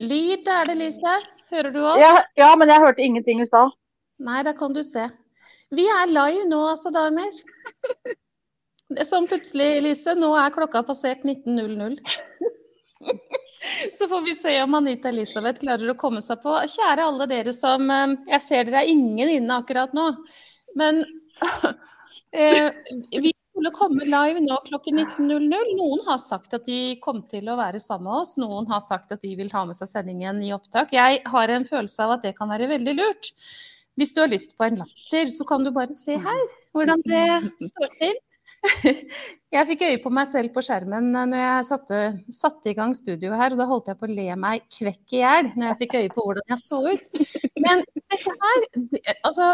[0.00, 1.16] Lyd er det, Lise.
[1.50, 2.00] Hører du oss?
[2.00, 3.74] Ja, ja, men jeg hørte ingenting i stad.
[4.22, 5.08] Nei, da kan du se.
[5.74, 7.30] Vi er live nå, altså, damer.
[9.06, 12.00] Som plutselig, Lise, nå er klokka passert 19.00.
[13.98, 16.54] Så får vi se om Anita Elisabeth klarer å komme seg på.
[16.72, 20.06] Kjære alle dere som eh, Jeg ser dere er ingen inne akkurat nå.
[20.80, 21.02] Men
[22.32, 22.72] eh,
[23.12, 25.74] vi skulle komme live nå klokken 19.00.
[25.76, 28.38] Noen har sagt at de kom til å være sammen med oss.
[28.40, 30.94] Noen har sagt at de vil ha med seg sendingen i opptak.
[30.96, 33.28] Jeg har en følelse av at det kan være veldig lurt.
[34.00, 36.40] Hvis du har lyst på en latter, så kan du bare se her
[36.72, 37.26] hvordan det
[37.68, 38.16] står til.
[39.54, 43.32] Jeg fikk øye på meg selv på skjermen når jeg satte, satte, i gang studio
[43.34, 45.96] her, og da holdt jeg på å le meg kvekk i hjel når jeg fikk
[45.98, 47.08] øye på hvordan jeg så ut.
[47.64, 48.68] Men dette her,
[49.26, 49.50] altså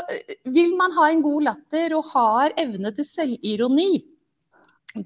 [0.53, 3.91] Vil man ha en god latter og har evne til selvironi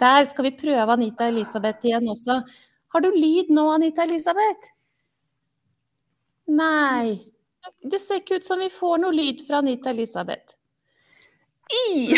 [0.01, 2.41] Der skal vi prøve Anita Elisabeth igjen også.
[2.91, 4.73] Har du lyd nå, Anita Elisabeth?
[6.51, 7.21] Nei.
[7.85, 10.57] Det ser ikke ut som vi får noe lyd fra Anita Elisabeth.
[11.71, 12.15] I.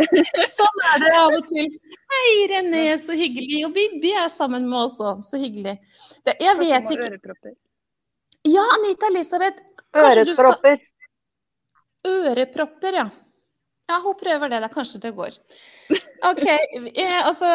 [0.56, 1.72] sånn er det av og til.
[2.10, 3.64] Hei, René, så hyggelig.
[3.68, 5.76] Og Bibi er sammen med oss òg, så hyggelig.
[6.26, 7.10] Det, jeg vet ikke
[8.48, 9.60] Ja, Anita Elisabeth.
[9.96, 10.80] Ørepropper.
[10.80, 12.14] Skal...
[12.30, 13.08] Ørepropper, ja.
[13.90, 14.60] Ja, hun prøver det.
[14.62, 15.34] Da kanskje det går.
[16.30, 16.44] OK.
[16.46, 17.48] Eh, altså,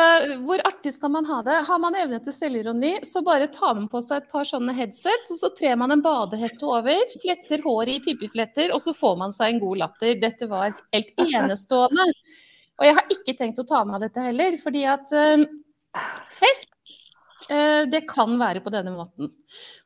[0.44, 1.62] hvor artig skal man ha det?
[1.70, 5.32] Har man evne til selvironi, så bare tar man på seg et par sånne headsets,
[5.32, 9.36] og så trer man en badehette over, fletter håret i pipifletter, og så får man
[9.38, 10.20] seg en god latter.
[10.20, 12.10] Dette var helt enestående.
[12.76, 15.46] Og jeg har ikke tenkt å ta med dette heller, fordi at um,
[16.34, 16.75] fest Eh,
[17.92, 19.30] det kan være på denne måten.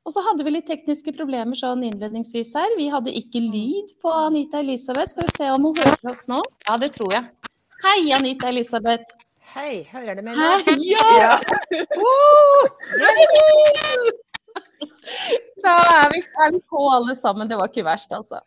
[0.07, 2.75] Og så hadde vi litt tekniske problemer sånn innledningsvis her.
[2.79, 5.11] Vi hadde ikke lyd på Anita Elisabeth.
[5.11, 6.39] Skal vi se om hun hører oss nå?
[6.69, 7.25] Ja, det tror jeg.
[7.83, 9.07] Hei, Anita Elisabeth.
[9.55, 10.49] Hei, hører du meg nå?
[10.67, 11.39] Hei, ja!
[15.63, 17.49] Da er vi, er vi på alle sammen.
[17.49, 18.39] Det var ikke verst, altså.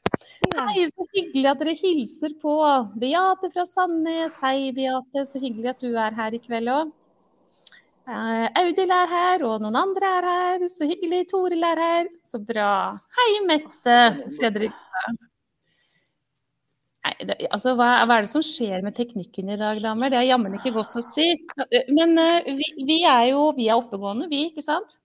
[0.56, 2.54] Hei, så hyggelig at dere hilser på.
[3.02, 4.38] Beate fra Sandnes.
[4.44, 5.26] Hei, Beate.
[5.28, 6.92] Så hyggelig at du er her i kveld òg.
[8.02, 10.64] Uh, Audhild er her, og noen andre er her.
[10.72, 11.26] Så hyggelig.
[11.30, 12.08] Toril er her.
[12.26, 12.70] Så bra.
[13.18, 13.98] Hei, Mette
[14.38, 15.20] Fredrikstad.
[17.50, 20.10] Altså, hva, hva, er det som skjer med teknikken i dag, damer?
[20.10, 21.28] Det er jammen ikke godt å si.
[21.94, 24.98] Men uh, vi, vi, er jo vi er oppegående, vi, ikke sant?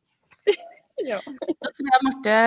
[1.06, 1.20] Ja.
[1.62, 2.38] Da tror jeg Marte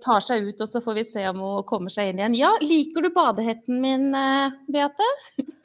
[0.00, 2.36] tar seg ut, og så får vi se om hun kommer seg inn igjen.
[2.38, 5.08] Ja, liker du badehetten min, uh, Beate?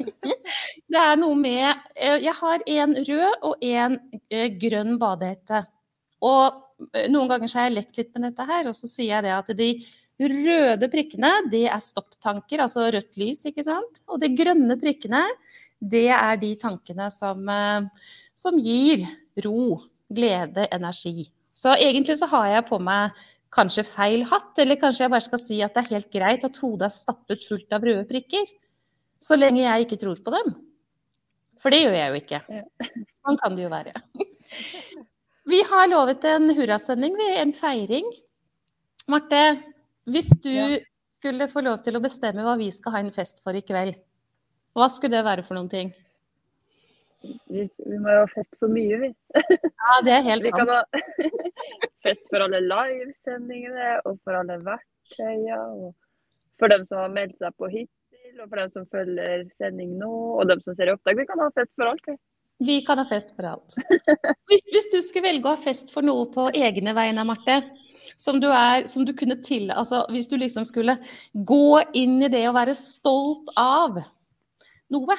[0.93, 5.63] Det er noe med uh, Jeg har en rød og en uh, grønn badehette.
[6.23, 6.61] Og
[7.11, 9.33] noen ganger så har jeg lekt litt med dette her, og så sier jeg det
[9.35, 9.69] at de
[10.23, 14.01] røde prikkene, det er stopptanker, altså rødt lys, ikke sant.
[14.11, 15.21] Og de grønne prikkene,
[15.79, 17.47] det er de tankene som,
[18.39, 19.05] som gir
[19.43, 19.79] ro,
[20.11, 21.27] glede, energi.
[21.53, 23.13] Så egentlig så har jeg på meg
[23.53, 26.57] kanskje feil hatt, eller kanskje jeg bare skal si at det er helt greit at
[26.61, 28.49] hodet er stappet fullt av røde prikker.
[29.21, 30.55] Så lenge jeg ikke tror på dem.
[31.61, 32.39] For det gjør jeg jo ikke.
[33.23, 33.93] Sånn kan det jo være.
[35.53, 38.09] Vi har lovet en hurrasending, en feiring.
[39.11, 39.43] Marte,
[40.07, 40.79] hvis du
[41.11, 43.95] skulle få lov til å bestemme hva vi skal ha en fest for i kveld,
[44.73, 45.93] hva skulle det være for noen ting?
[47.23, 49.09] Vi, vi, må jo ha fest for mye, vi.
[49.39, 50.49] Ja, det er helt sant.
[50.49, 50.81] Vi kan ha
[52.07, 55.93] fest for alle livesendingene, og for alle verktøya, og
[56.59, 60.11] for dem som har meldt seg på hittil, og for dem som følger sending nå,
[60.39, 61.19] og dem som ser i opptak.
[61.21, 62.19] Vi kan ha fest for alt, vi.
[62.63, 63.75] Vi kan ha fest for alt.
[64.47, 67.61] Hvis, hvis, du skulle velge å ha fest for noe på egne vegne, Marte,
[68.19, 70.99] som du, er, som du kunne til altså Hvis du liksom skulle
[71.33, 73.97] gå inn i det å være stolt av
[74.93, 75.17] noe,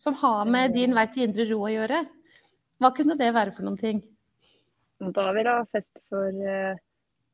[0.00, 2.04] som har med din vei til indre ro å gjøre.
[2.80, 4.00] Hva kunne det være for noen ting?
[5.00, 6.72] Da vil jeg ha fest for uh,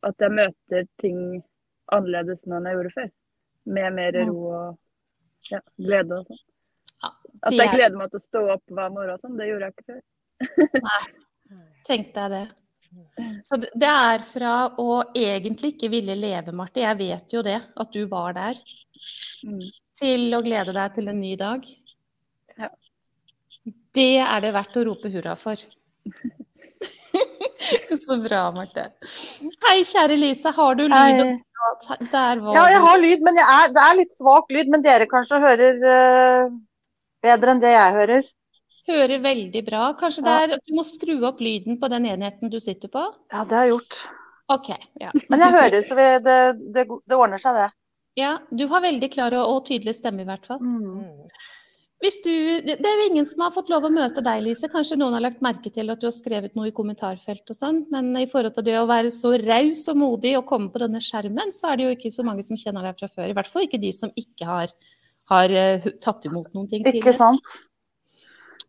[0.06, 1.20] at jeg møter ting
[1.94, 3.08] annerledes nå enn jeg gjorde før.
[3.76, 6.44] Med mer ro og ja, glede og sånn.
[6.96, 7.12] Ja,
[7.46, 9.88] at jeg gleder meg til å stå opp hver morgen sånn, det gjorde jeg ikke
[9.92, 10.04] før.
[10.86, 11.00] Nei,
[11.86, 12.44] tenkte jeg det.
[13.46, 17.92] Så det er fra å egentlig ikke ville leve, Marte, jeg vet jo det, at
[17.92, 18.58] du var der,
[19.44, 19.66] mm.
[19.98, 21.66] til å glede deg til en ny dag.
[22.60, 22.70] Ja.
[23.96, 25.60] Det er det verdt å rope hurra for.
[28.06, 28.90] Så bra, Marte.
[29.66, 31.22] Hei, kjære Lise, har du lyd?
[32.54, 34.70] ja, jeg har lyd, men er, det er litt svak lyd.
[34.70, 36.52] Men dere kanskje hører uh,
[37.24, 38.28] bedre enn det jeg hører?
[38.86, 39.88] Hører veldig bra.
[39.98, 43.02] Kanskje det er, du må skru opp lyden på den enheten du sitter på?
[43.32, 44.04] Ja, det har jeg gjort.
[44.54, 45.10] Okay, ja.
[45.26, 46.38] Men jeg hører, så vi, det,
[46.76, 47.70] det, det, ordner seg, det.
[48.20, 50.62] Ja, du har veldig klar og, og tydelig stemme, i hvert fall.
[50.62, 51.26] Mm.
[51.96, 54.68] Du, det er jo ingen som har fått lov å møte deg, Lise.
[54.70, 57.78] Kanskje noen har lagt merke til at du har skrevet noe i kommentarfelt og sånn.
[57.92, 61.00] Men i forhold til det å være så raus og modig og komme på denne
[61.02, 63.30] skjermen, så er det jo ikke så mange som kjenner deg fra før.
[63.32, 64.74] I hvert fall ikke de som ikke har,
[65.32, 67.00] har uh, tatt imot noen ting tidligere.
[67.00, 67.56] Ikke sant.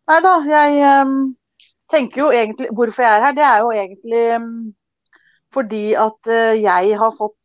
[0.08, 1.16] Nei da, jeg um,
[1.92, 4.48] tenker jo egentlig Hvorfor jeg er her, det er jo egentlig um,
[5.52, 7.36] fordi at uh, jeg har fått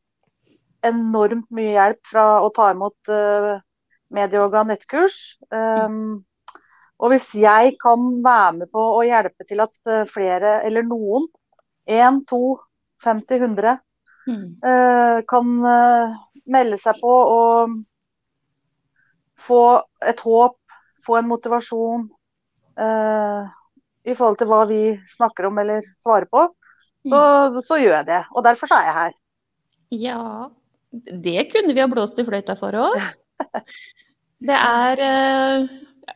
[0.83, 3.59] enormt mye hjelp fra å ta imot uh,
[4.13, 5.17] medieyoga nettkurs.
[5.53, 6.23] Um,
[7.01, 11.27] og hvis jeg kan være med på å hjelpe til at uh, flere, eller noen,
[11.89, 12.41] 1, 2,
[13.03, 13.77] 50, 100,
[14.29, 14.45] mm.
[14.63, 15.53] uh, kan
[16.43, 17.77] melde seg på og
[19.43, 19.63] få
[20.07, 20.59] et håp,
[21.03, 22.03] få en motivasjon
[22.73, 24.79] i forhold til hva vi
[25.13, 26.45] snakker om eller svarer på,
[27.03, 27.59] så, mm.
[27.67, 28.21] så gjør jeg det.
[28.33, 29.13] Og derfor så er jeg her.
[30.03, 30.23] Ja,
[30.93, 32.97] det kunne vi ha blåst i fløyta for òg.
[34.43, 35.67] Det er, eh,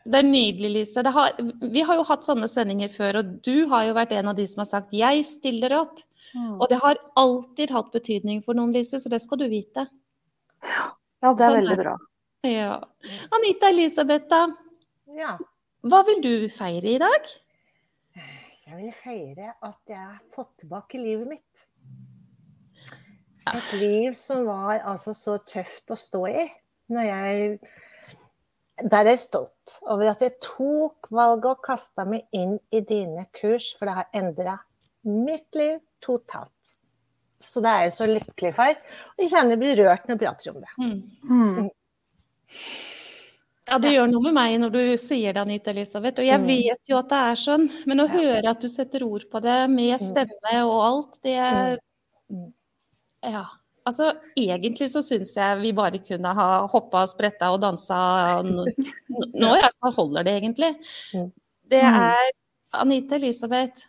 [0.04, 1.04] det er nydelig, Lise.
[1.14, 4.36] Har, vi har jo hatt sånne sendinger før, og du har jo vært en av
[4.36, 6.02] de som har sagt 'jeg stiller opp'.
[6.34, 6.60] Mm.
[6.60, 9.86] Og det har alltid hatt betydning for noen, Lise, så det skal du vite.
[11.22, 11.96] Ja, det er sånn veldig bra.
[12.44, 12.84] Ja.
[13.32, 14.46] Anita Elisabeth, da.
[15.16, 15.38] Ja.
[15.82, 17.32] Hva vil du feire i dag?
[18.68, 21.66] Jeg vil feire at jeg har fått tilbake livet mitt.
[23.48, 26.44] Et liv som var altså så tøft å stå i.
[26.88, 27.58] Når jeg
[28.78, 33.26] Der er jeg stolt over at jeg tok valget og kasta meg inn i dine
[33.34, 34.54] kurs, for det har endra
[35.02, 36.52] mitt liv totalt.
[37.38, 38.78] Så det er jeg så lykkelig for.
[39.16, 40.70] Og jeg kjenner jeg blir rørt når jeg prater om det.
[40.78, 41.02] Mm.
[41.26, 41.68] Mm.
[43.68, 46.22] Ja, det gjør noe med meg når du sier det, Anita Elisabeth.
[46.22, 46.48] Og jeg mm.
[46.48, 49.58] vet jo at det er sånn, men å høre at du setter ord på det
[49.74, 50.04] med mm.
[50.06, 51.36] stemme og alt, det
[53.28, 53.44] ja.
[53.88, 57.98] Altså, egentlig så syns jeg vi bare kunne ha hoppa spretta og dansa
[58.46, 58.66] nå,
[59.34, 60.72] nå ja, så holder det egentlig.
[61.68, 62.00] Det mm.
[62.02, 62.32] er
[62.82, 63.88] Anita Elisabeth.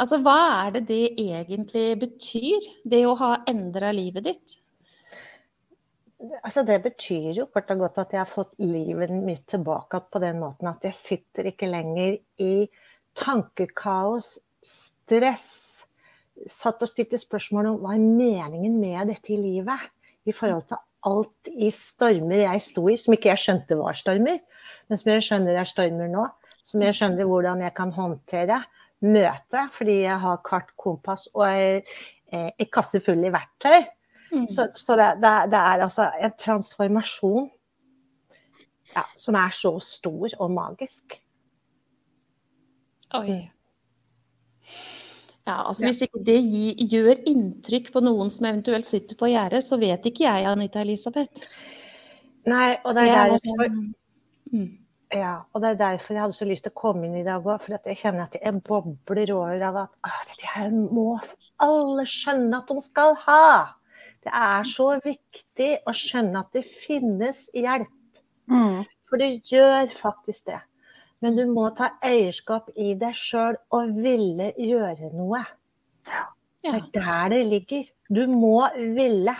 [0.00, 4.56] Altså, hva er det det egentlig betyr, det å ha endra livet ditt?
[6.40, 10.22] Altså, det betyr jo kort og godt at jeg har fått livet mitt tilbake på
[10.22, 12.66] den måten at jeg sitter ikke lenger i
[13.18, 15.48] tankekaos, stress,
[16.50, 19.90] satt og stilte spørsmål om hva er meningen med dette i livet.
[20.24, 24.40] I forhold til alt i stormer jeg sto i, som ikke jeg skjønte var stormer,
[24.88, 26.24] men som jeg skjønner er stormer nå.
[26.64, 28.62] Som jeg skjønner hvordan jeg kan håndtere,
[29.04, 33.84] møte, fordi jeg har kart, kompass og en kasse full i verktøy.
[34.32, 34.46] Mm.
[34.48, 37.50] Så, så det, det, det, er altså en transformasjon
[38.94, 41.18] ja, som er så stor og magisk.
[43.14, 43.44] Oi.
[45.44, 49.60] Ja, altså Hvis ikke det gir, gjør inntrykk på noen som eventuelt sitter på gjerdet,
[49.66, 51.44] så vet ikke jeg, Anita Elisabeth.
[52.48, 53.68] Nei, og det er derfor
[54.52, 54.72] mm.
[55.14, 57.44] Ja, og det er derfor jeg hadde så lyst til å komme inn i dag
[57.44, 57.60] òg.
[57.62, 61.20] For jeg kjenner at jeg bobler over av at ah, dette her må
[61.62, 63.44] alle skjønne at de skal ha.
[64.24, 67.92] Det er så viktig å skjønne at det finnes hjelp.
[68.50, 68.80] Mm.
[69.06, 70.62] For det gjør faktisk det.
[71.24, 75.40] Men du må ta eierskap i deg sjøl og ville gjøre noe.
[76.04, 77.88] Det er der det ligger.
[78.12, 79.32] Du må ville.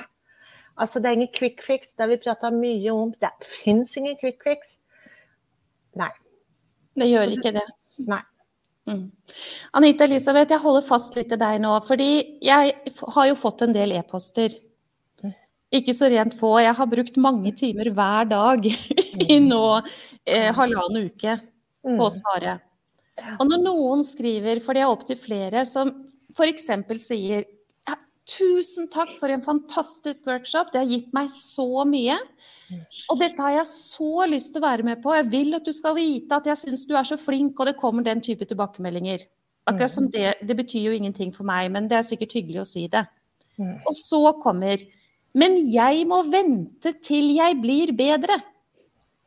[0.80, 1.92] Altså, det er ingen quick fix.
[1.92, 3.12] Det har vi prata mye om.
[3.20, 4.78] Det fins ingen quick fix.
[6.00, 6.08] Nei.
[6.96, 7.68] Det gjør ikke det.
[8.08, 8.24] Nei.
[8.88, 9.06] Mm.
[9.76, 11.76] Anita Elisabeth, jeg holder fast litt til deg nå.
[11.84, 12.10] Fordi
[12.44, 12.76] jeg
[13.18, 14.56] har jo fått en del e-poster.
[15.20, 15.36] Mm.
[15.84, 16.56] Ikke så rent få.
[16.64, 18.70] Jeg har brukt mange timer hver dag
[19.28, 19.50] i mm.
[19.52, 21.42] nå eh, halvannen uke
[21.84, 22.14] på mm.
[22.16, 22.58] svare.
[23.38, 25.92] Og når noen skriver, for det er opptil flere, som
[26.34, 26.66] f.eks.
[27.04, 27.44] sier
[27.86, 32.18] ja, 'Tusen takk for en fantastisk workshop, det har gitt meg så mye'.
[32.72, 32.80] Mm.
[33.12, 35.12] Og dette har jeg så lyst til å være med på.
[35.14, 37.76] Jeg vil at du skal vite at jeg syns du er så flink, og det
[37.78, 39.28] kommer den type tilbakemeldinger.
[39.68, 40.12] Akkurat som mm.
[40.12, 43.04] det, det betyr jo ingenting for meg, men det er sikkert hyggelig å si det.
[43.60, 44.82] Og så kommer
[45.34, 48.36] Men jeg må vente til jeg blir bedre.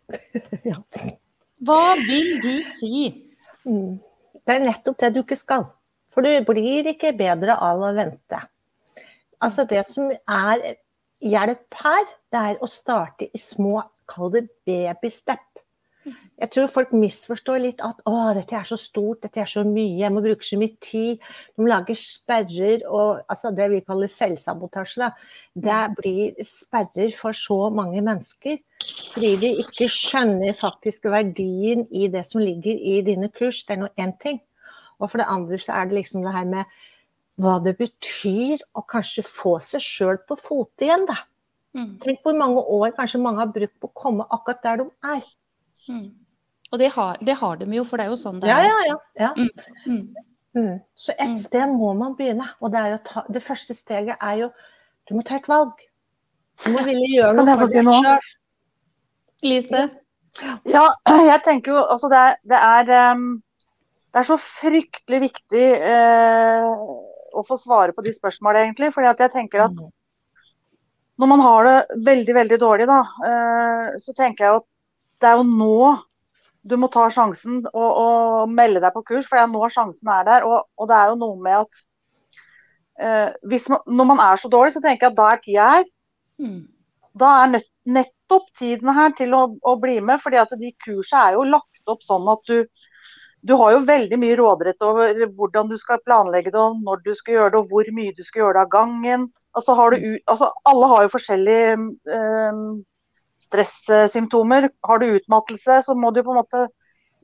[0.71, 0.79] ja.
[1.63, 3.07] Hva vil du si?
[3.65, 3.97] Mm.
[4.45, 5.65] Det er nettopp det du ikke skal.
[6.13, 8.41] For du blir ikke bedre av å vente.
[9.43, 10.77] Altså Det som er
[11.21, 15.56] hjelp her, det er å starte i små, kall det babystep.
[16.37, 19.95] Jeg tror folk misforstår litt at å, dette er så stort, dette er så mye,
[19.97, 21.23] jeg må bruke så mye tid.
[21.57, 25.09] De lager sperrer og altså det vi kaller selvsabotasje.
[25.57, 28.59] Det blir sperrer for så mange mennesker.
[29.15, 33.63] Fordi de ikke skjønner faktisk verdien i det som ligger i dine kurs.
[33.65, 34.37] Det er nå én ting.
[35.01, 36.77] Og for det andre så er det liksom det her med
[37.41, 41.17] hva det betyr å kanskje få seg sjøl på fote igjen, da.
[41.77, 41.97] Mm.
[42.01, 45.27] Tenk hvor mange år kanskje mange har brukt på å komme akkurat der de er.
[45.89, 46.07] Mm.
[46.71, 48.65] Og det har, det har, de jo, for det er jo sånn det ja, er.
[48.67, 49.29] Ja, ja, ja.
[49.37, 49.51] Mm.
[49.85, 50.23] Mm.
[50.57, 50.79] Mm.
[50.95, 51.35] Så et Mm.
[51.35, 52.47] sted må man begynne.
[52.61, 54.49] Og det, er ta, det første steget er jo
[55.07, 55.71] Du må ta et valg.
[56.65, 58.25] Du må ville gjøre noe for deg sjøl.
[59.45, 59.83] Lise?
[60.67, 60.87] Ja,
[61.31, 63.41] jeg tenker jo altså det det er, um,
[64.11, 66.73] det er så fryktelig viktig uh,
[67.37, 68.91] å få svare på de spørsmålene, egentlig.
[68.93, 69.79] fordi at jeg tenker at
[71.17, 74.67] når man har det veldig, veldig dårlig, da, uh, så tenker jeg at
[75.21, 75.79] det er jo nå
[76.67, 80.25] du må ta sjansen og, og melde deg på kurs, for nå er sjansen er
[80.27, 80.47] der.
[80.47, 81.83] Og, og det er jo noe med at
[82.99, 85.69] eh, hvis man, når man er så dårlig, så tenker jeg at da er tida
[85.75, 85.87] her.
[86.43, 86.61] Mm.
[87.17, 91.23] Da er nødt, nettopp tiden her til å, å bli med, fordi at de kursene
[91.23, 92.85] er jo lagt opp sånn at du
[93.47, 97.13] du har jo veldig mye råderett over hvordan du skal planlegge det, og når du
[97.15, 99.27] skal gjøre det, og hvor mye du skal gjøre det av gangen.
[99.55, 101.75] Altså, har du, altså, alle har jo forskjellige
[102.17, 102.63] eh,
[103.45, 104.69] stressymptomer.
[104.83, 106.67] Har du utmattelse, så må du på en måte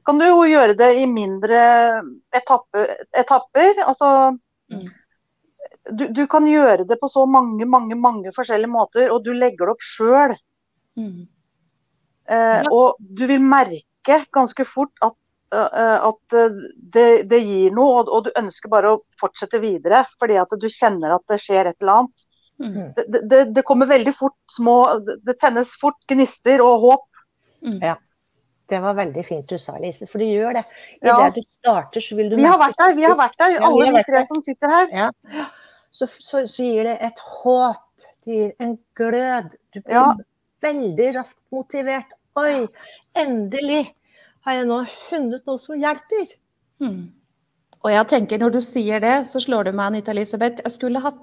[0.05, 1.60] kan du jo gjøre det i mindre
[2.36, 2.98] etapper.
[3.15, 3.84] etapper.
[3.88, 4.38] Altså,
[4.72, 4.88] Mm.
[5.91, 9.67] du, du kan gjøre det på så mange, mange, mange forskjellige måter, og du legger
[9.67, 10.34] det opp sjøl.
[10.98, 11.27] Mm.
[12.32, 15.15] Eh, og du vil merke ganske fort at,
[15.53, 16.38] uh, at
[16.96, 20.05] det, det gir noe, og, og du ønsker bare å fortsette videre.
[20.20, 22.27] Fordi at du kjenner at det skjer et eller annet.
[22.63, 22.93] Mm.
[22.96, 24.75] Det, det, det kommer veldig fort små
[25.25, 27.05] Det tennes fort gnister og håp.
[27.65, 27.79] Mm.
[27.84, 27.96] Ja.
[28.72, 30.08] Det var veldig fint du sa, Lise.
[30.08, 30.63] For det gjør det.
[31.03, 31.17] Ja.
[31.29, 33.65] det du starter, så vil du Vi har vært der, vi har vært der, Ja,
[33.67, 34.27] alle vært tre der.
[34.29, 34.88] som sitter her.
[34.96, 35.10] Ja.
[35.91, 37.82] Så, så, så gir det et håp.
[38.24, 39.58] Det gir en glød.
[39.75, 40.05] Du blir Ja.
[40.63, 42.15] veldig raskt motivert.
[42.39, 42.67] Oi,
[43.20, 43.91] endelig
[44.48, 46.32] har jeg nå funnet noe som hjelper.
[46.82, 47.12] Mm.
[47.84, 51.01] Og jeg tenker, når du sier det, så slår det meg, Anita Elisabeth, jeg skulle
[51.03, 51.20] hatt,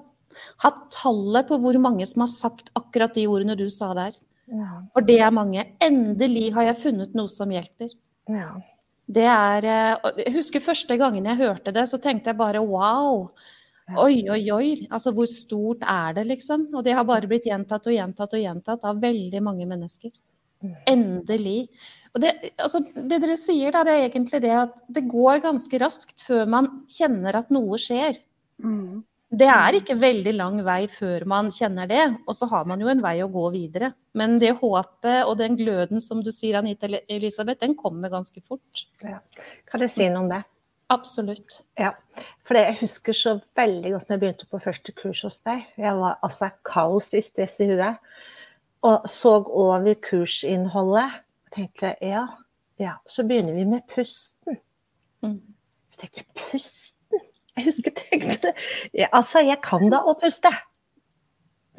[0.63, 4.17] hatt tallet på hvor mange som har sagt akkurat de ordene du sa der.
[4.51, 4.81] Ja.
[4.91, 5.63] For det er mange.
[5.83, 7.93] Endelig har jeg funnet noe som hjelper.
[8.31, 8.51] Ja.
[9.11, 13.27] Det er eh, Jeg husker første gangen jeg hørte det, så tenkte jeg bare wow.
[13.99, 14.67] Oi, oi, oi.
[14.93, 16.69] Altså hvor stort er det, liksom?
[16.75, 20.13] Og det har bare blitt gjentatt og gjentatt og gjentatt av veldig mange mennesker.
[20.87, 21.65] Endelig.
[22.13, 25.79] Og det, altså, det dere sier, da, det er egentlig det at det går ganske
[25.81, 28.19] raskt før man kjenner at noe skjer.
[28.61, 29.01] Mm.
[29.31, 32.89] Det er ikke veldig lang vei før man kjenner det, og så har man jo
[32.91, 33.93] en vei å gå videre.
[34.17, 38.85] Men det håpet og den gløden som du sier, Anita Elisabeth, den kommer ganske fort.
[38.99, 40.41] Kan jeg si noe om det?
[40.91, 41.61] Absolutt.
[41.79, 41.93] Ja,
[42.43, 45.63] for jeg husker så veldig godt når jeg begynte på første kurs hos deg.
[45.79, 48.01] Jeg var altså kaos i stress i huet.
[48.83, 52.25] Og så over kursinnholdet og tenkte ja,
[52.81, 52.97] ja.
[53.07, 54.59] Så begynner vi med pusten.
[55.23, 55.39] Mm.
[55.87, 56.97] Så tenkte jeg pusten?
[57.57, 58.53] Jeg husker jeg tenkte.
[58.95, 60.51] Ja, altså, jeg kan da å puste.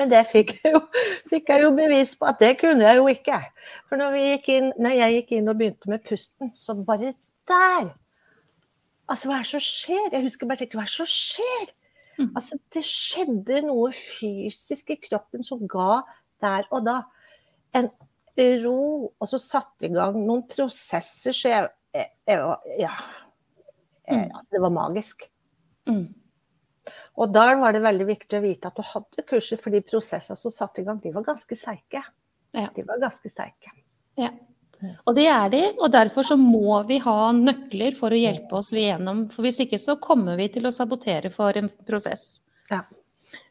[0.00, 0.80] Men det fikk jeg, jo,
[1.30, 3.38] fikk jeg jo bevis på at det kunne jeg jo ikke.
[3.88, 4.16] For når,
[4.54, 7.14] inn, når jeg gikk inn og begynte med pusten, så bare
[7.50, 7.92] der
[9.10, 10.04] Altså, hva er det som skjer?
[10.14, 11.72] Jeg husker bare tenkte, hva er det som skjer?
[12.16, 12.28] Mm.
[12.30, 15.98] Altså, det skjedde noe fysisk i kroppen som ga
[16.40, 17.02] der og da
[17.76, 17.90] en
[18.62, 22.94] ro, og så satte i gang noen prosesser, så jeg, jeg, jeg var Ja.
[24.08, 24.30] Mm.
[24.34, 25.28] altså, det var magisk.
[25.88, 26.06] Mm.
[27.20, 30.38] Og da var det veldig viktig å vite at du hadde kurser, for de prosessene
[30.38, 32.02] som satte i gang, de var ganske sterke.
[32.56, 32.68] Ja.
[32.74, 33.72] De var ganske sterke.
[35.06, 38.72] Og det er de, og derfor så må vi ha nøkler for å hjelpe oss
[38.74, 39.28] igjennom.
[39.32, 42.40] For hvis ikke så kommer vi til å sabotere for en prosess.
[42.70, 42.82] Ja.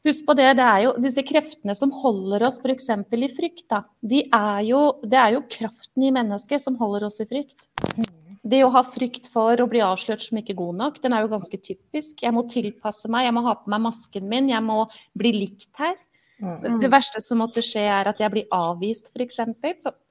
[0.05, 2.89] Husk på det, det er jo disse kreftene som holder oss f.eks.
[2.91, 3.65] i frykt.
[3.71, 3.81] Da.
[4.01, 7.69] De er jo, det er jo kraften i mennesket som holder oss i frykt.
[8.41, 11.33] Det å ha frykt for å bli avslørt som ikke god nok, den er jo
[11.35, 12.23] ganske typisk.
[12.23, 14.85] Jeg må tilpasse meg, jeg må ha på meg masken min, jeg må
[15.17, 15.99] bli likt her.
[16.41, 16.79] Mm.
[16.81, 19.43] Det verste som måtte skje, er at jeg blir avvist, f.eks.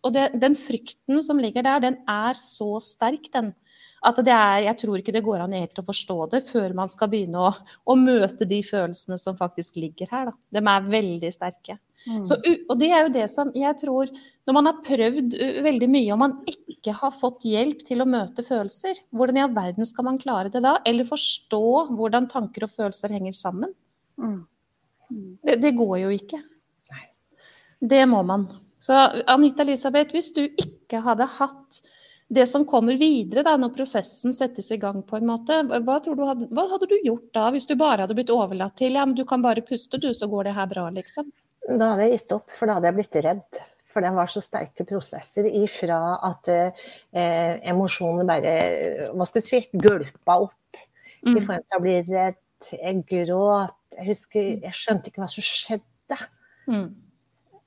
[0.07, 3.51] Og det, den frykten som ligger der, den er så sterk, den.
[4.07, 6.89] At det er, jeg tror ikke det går an helt å forstå det før man
[6.89, 7.51] skal begynne å,
[7.85, 10.31] å møte de følelsene som faktisk ligger her.
[10.31, 10.39] Da.
[10.57, 11.77] De er veldig sterke.
[12.09, 12.23] Mm.
[12.25, 14.09] Så, og det er jo det som jeg tror
[14.49, 15.35] Når man har prøvd
[15.67, 19.53] veldig mye, og man ikke har fått hjelp til å møte følelser, hvordan i all
[19.53, 20.79] verden skal man klare det da?
[20.89, 23.75] Eller forstå hvordan tanker og følelser henger sammen?
[24.17, 24.41] Mm.
[25.45, 26.41] Det, det går jo ikke.
[27.81, 28.49] Det må man.
[28.81, 28.97] Så
[29.29, 31.81] Anita Elisabeth, hvis du ikke hadde hatt
[32.31, 36.17] det som kommer videre da, når prosessen settes i gang, på en måte, hva, tror
[36.17, 39.05] du hadde, hva hadde du gjort da, hvis du bare hadde blitt overlatt til ja,
[39.05, 41.27] men du kan bare puste, du, så går det her bra, liksom?
[41.69, 43.61] Da hadde jeg gitt opp, for da hadde jeg blitt redd.
[43.91, 45.99] For det var så sterke prosesser ifra
[46.29, 46.87] at eh,
[47.73, 48.55] emosjonene bare
[49.11, 50.57] hva skal vi si, gulpa opp.
[51.21, 52.39] I form til å bli redd.
[52.71, 53.77] Jeg gråt.
[53.97, 56.19] Jeg husker, jeg skjønte ikke hva som skjedde.
[56.71, 56.87] Mm.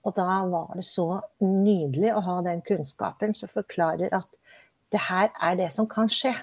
[0.04, 1.08] Og da var det så
[1.44, 4.30] nydelig å ha den kunnskapen som forklarer at
[4.94, 6.34] det her er det som kan skje.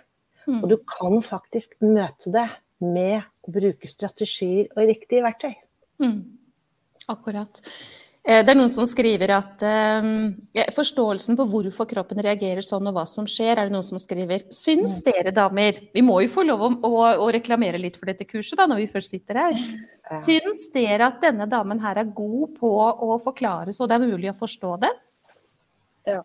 [0.46, 0.62] Mm.
[0.62, 2.46] Og du kan faktisk møte det
[2.80, 5.52] med å bruke strategier og riktige verktøy.
[6.02, 6.20] Mm.
[7.10, 7.60] Akkurat.
[8.22, 12.98] Eh, det er noen som skriver at eh, forståelsen på hvorfor kroppen reagerer sånn og
[12.98, 14.44] hva som skjer, er det noen som skriver.
[14.52, 15.04] Syns Mm.
[15.08, 16.92] dere damer Vi må jo få lov å, å,
[17.24, 19.56] å reklamere litt for dette kurset da, når vi først sitter her.
[19.56, 20.20] Ja.
[20.20, 24.30] Syns dere at denne damen her er god på å forklare så det er mulig
[24.30, 24.92] å forstå det?
[26.12, 26.22] Ja.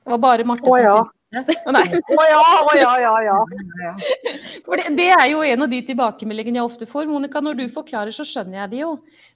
[0.00, 0.98] Det var bare Marte som ja.
[1.30, 1.82] Å, Nei.
[1.94, 3.34] Å ja, å ja, ja, ja.
[3.84, 3.90] Ja.
[4.66, 7.06] For det, det er jo en av de tilbakemeldingene jeg ofte får.
[7.06, 8.88] Monica, når du forklarer, så skjønner jeg det jo.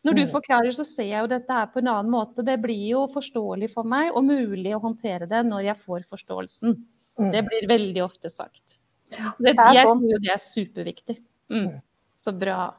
[0.03, 0.33] Når du Mm.
[0.33, 2.43] forklarer, så ser jeg jo dette her på en annen måte.
[2.45, 6.75] Det blir jo forståelig for meg, og mulig å håndtere det når jeg får forståelsen.
[7.21, 7.31] Mm.
[7.31, 8.81] Det blir veldig ofte sagt.
[9.15, 10.01] Det, Det er jeg sånn.
[10.03, 11.17] tror jo det er superviktig.
[11.55, 11.81] Mm.
[12.19, 12.75] Så bra.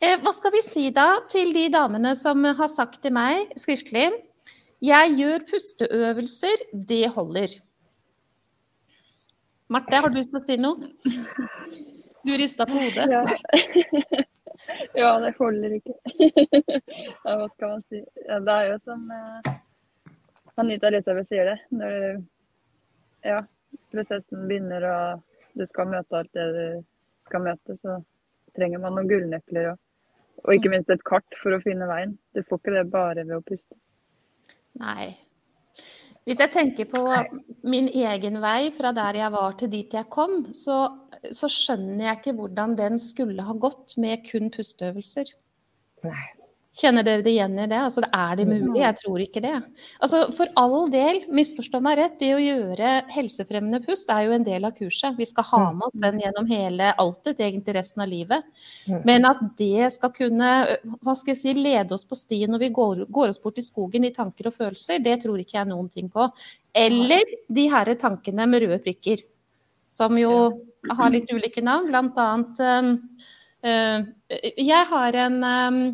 [0.00, 4.10] Eh, hva skal vi si da til de damene som har sagt til meg skriftlig
[4.82, 7.48] Jeg gjør pusteøvelser, det holder.
[9.72, 10.90] Marte, har du lyst til å si noe?
[12.22, 13.06] Du rista på hodet.
[13.08, 13.22] Ja.
[15.00, 15.94] ja, det holder ikke.
[17.24, 18.02] ja, hva skal man si.
[18.26, 19.48] Ja, det er jo som eh,
[20.60, 21.56] Anita Elisabeth sier det.
[21.72, 21.96] Når
[23.24, 23.40] ja,
[23.94, 25.24] prosessen begynner og
[25.56, 26.84] du skal møte alt det du
[27.24, 27.96] skal møte, så
[28.56, 29.80] trenger man noen gullnøkler og,
[30.44, 32.18] og ikke minst et kart for å finne veien.
[32.36, 33.78] Du får ikke det bare ved å puste.
[34.80, 35.14] Nei.
[36.28, 37.00] Hvis jeg tenker på
[37.66, 40.84] min egen vei fra der jeg var til dit jeg kom, så,
[41.34, 45.34] så skjønner jeg ikke hvordan den skulle ha gått med kun pusteøvelser.
[46.06, 46.28] Nei.
[46.72, 47.76] Kjenner dere det igjen i det?
[47.84, 48.78] Altså, er det mulig?
[48.80, 49.52] Jeg tror ikke det.
[50.00, 54.46] Altså, for all del, misforstå meg rett, det å gjøre helsefremmende pust er jo en
[54.46, 55.18] del av kurset.
[55.18, 58.46] Vi skal ha med oss den gjennom hele alltid, egentlig resten av livet.
[58.88, 59.02] Mm.
[59.04, 60.52] Men at det skal kunne
[61.04, 63.64] hva skal jeg si, lede oss på stien når vi går, går oss bort i
[63.66, 66.24] skogen i tanker og følelser, det tror ikke jeg noen ting på.
[66.72, 69.20] Eller de her tankene med røde prikker,
[69.92, 70.32] som jo
[70.88, 71.90] har litt ulike navn.
[71.92, 72.64] Blant annet
[73.60, 74.08] øh,
[74.56, 75.84] Jeg har en um,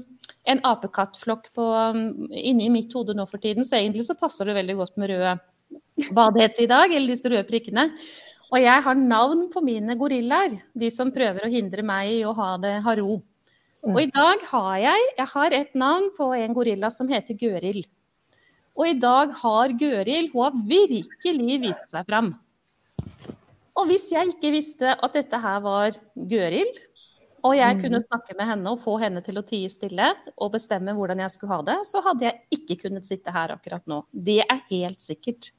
[0.49, 4.57] en apekattflokk på, um, inni mitt hode nå for tiden, så egentlig så passer det
[4.57, 5.37] veldig godt med røde
[6.15, 7.89] badehette i dag, eller disse røde prikkene.
[8.49, 12.33] Og jeg har navn på mine gorillaer, de som prøver å hindre meg i å
[12.37, 13.19] ha, det, ha ro.
[13.89, 17.83] Og i dag har jeg, jeg har et navn på en gorilla som heter Gøril.
[18.79, 22.33] Og i dag har Gøril, hun har virkelig vist seg fram.
[23.79, 26.73] Og hvis jeg ikke visste at dette her var Gøril,
[27.45, 27.83] og jeg Mm.
[27.83, 31.31] kunne snakke med henne og få henne til å tie stille og bestemme hvordan jeg
[31.31, 34.05] skulle ha det, så hadde jeg ikke kunnet sitte her akkurat nå.
[34.13, 35.51] Det er helt sikkert.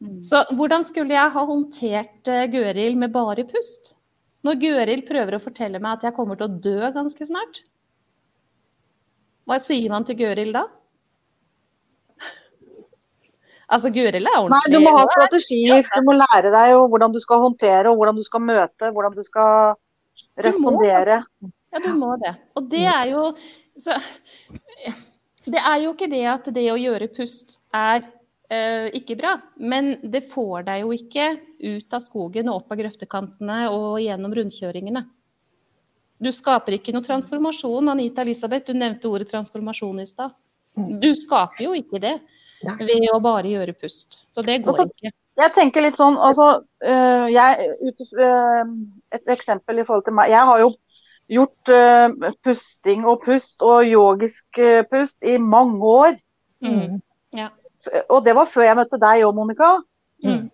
[0.00, 0.22] Mm.
[0.22, 3.94] Så hvordan skulle jeg ha håndtert eh, Gøril med bare pust?
[4.44, 7.62] Når Gøril prøver å fortelle meg at jeg kommer til å dø ganske snart?
[9.46, 10.66] Hva sier man til Gøril da?
[13.66, 15.88] Altså, Gøril er ordentlig Nei, du må ha hun strategier.
[15.90, 19.24] Du må lære deg hvordan du skal håndtere, og hvordan du skal møte, hvordan du
[19.26, 19.74] skal
[20.46, 21.22] respondere.
[21.72, 22.34] Ja, du må det.
[22.56, 23.24] Og det er jo
[23.76, 23.98] så,
[25.46, 28.00] Det er jo ikke det at det å gjøre pust er
[28.50, 31.28] eh, ikke bra, men det får deg jo ikke
[31.62, 35.04] ut av skogen og opp av grøftekantene og gjennom rundkjøringene.
[36.18, 37.92] Du skaper ikke noe transformasjon.
[37.92, 40.34] Anita Elisabeth, du nevnte ordet transformasjon i stad.
[40.74, 42.16] Du skaper jo ikke det
[42.64, 44.24] ved å bare gjøre pust.
[44.34, 45.12] Så det går ikke.
[45.36, 48.70] Jeg tenker litt sånn, altså øh, jeg, ut, øh,
[49.14, 50.32] Et eksempel i forhold til meg.
[50.32, 50.72] Jeg har jo
[51.36, 56.18] gjort uh, pusting og pust og yogisk uh, pust i mange år.
[56.64, 57.00] Mm.
[58.10, 59.76] Og det var før jeg møtte deg òg, Monica.
[60.24, 60.46] Mm.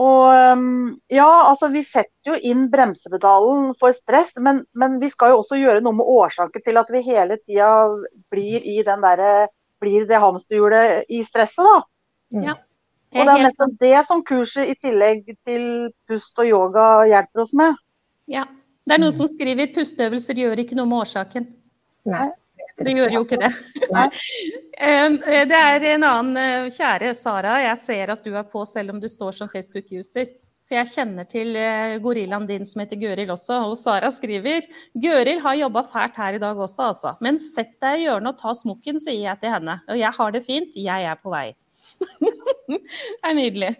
[0.00, 5.34] Og um, ja, altså vi setter jo inn bremsepedalen for stress, men, men vi skal
[5.34, 7.72] jo også gjøre noe med årsaken til at vi hele tida
[8.32, 9.50] blir i den derre
[9.82, 11.80] Blir det hamsterhjulet i stresset, da.
[12.30, 12.42] Mm.
[12.46, 12.52] Ja.
[13.12, 15.64] Og det er nesten nettopp det som kurset i tillegg til
[16.08, 17.80] pust og yoga hjelper oss med.
[18.30, 18.46] Ja.
[18.82, 21.46] Det er noen som skriver pusteøvelser gjør ikke noe med årsaken.
[22.10, 22.30] Nei.
[22.82, 23.52] Det gjør jo ikke det.
[24.82, 28.90] Um, Det er en annen uh, kjære Sara, jeg ser at du er på selv
[28.90, 30.32] om du står som Facebook-user.
[30.66, 34.66] For jeg kjenner til uh, gorillaen din som heter Gøril også, og Sara skriver
[34.98, 37.14] Gøril har jobba fælt her i dag også, altså.
[37.22, 39.78] Men sett deg i hjørnet og ta smokken, sier jeg til henne.
[39.86, 41.52] Og jeg har det fint, jeg er på vei.
[42.20, 42.78] Det
[43.26, 43.72] er nydelig.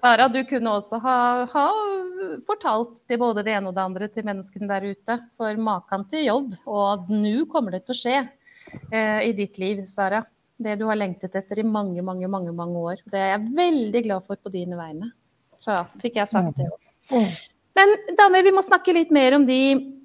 [0.00, 1.64] Sara, du kunne også ha, ha
[2.46, 5.18] fortalt til både det ene og det andre til menneskene der ute.
[5.38, 8.16] For maken til jobb, og nå kommer det til å skje
[8.90, 10.24] eh, i ditt liv, Sara.
[10.58, 13.02] Det du har lengtet etter i mange, mange, mange, mange år.
[13.10, 15.10] Det er jeg veldig glad for på dine vegne.
[15.62, 16.80] Så fikk jeg sagt det òg.
[17.14, 17.30] Mm.
[17.74, 19.60] Men damer, vi må snakke litt mer om de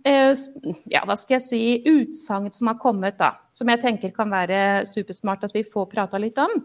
[0.07, 0.31] eh,
[0.89, 3.35] ja, hva skal jeg si, utsagn som har kommet, da.
[3.53, 6.55] Som jeg tenker kan være supersmart at vi får prata litt om.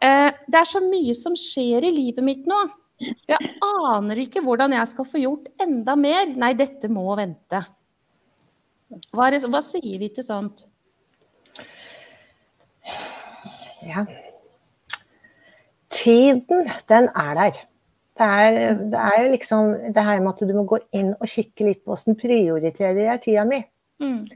[0.00, 2.60] Eh, det er så mye som skjer i livet mitt nå.
[3.00, 6.28] Jeg aner ikke hvordan jeg skal få gjort enda mer.
[6.40, 7.62] Nei, dette må vente.
[9.14, 10.66] Hva, det, hva sier vi til sånt?
[13.86, 14.04] Ja.
[15.90, 16.42] Tiden,
[16.90, 17.60] den er der.
[18.20, 21.28] Det er, det er, jo liksom det her med at du må gå inn og
[21.30, 23.62] kikke litt på hvordan prioriterer jeg tida mi.
[24.02, 24.26] Mm.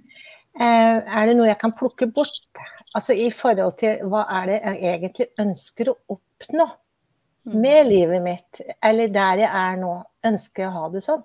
[0.55, 2.65] Eh, er det noe jeg kan plukke bort?
[2.95, 7.57] Altså i forhold til hva er det jeg egentlig ønsker å oppnå mm.
[7.59, 9.95] med livet mitt, eller der jeg er nå.
[10.25, 11.25] Ønsker jeg å ha det sånn?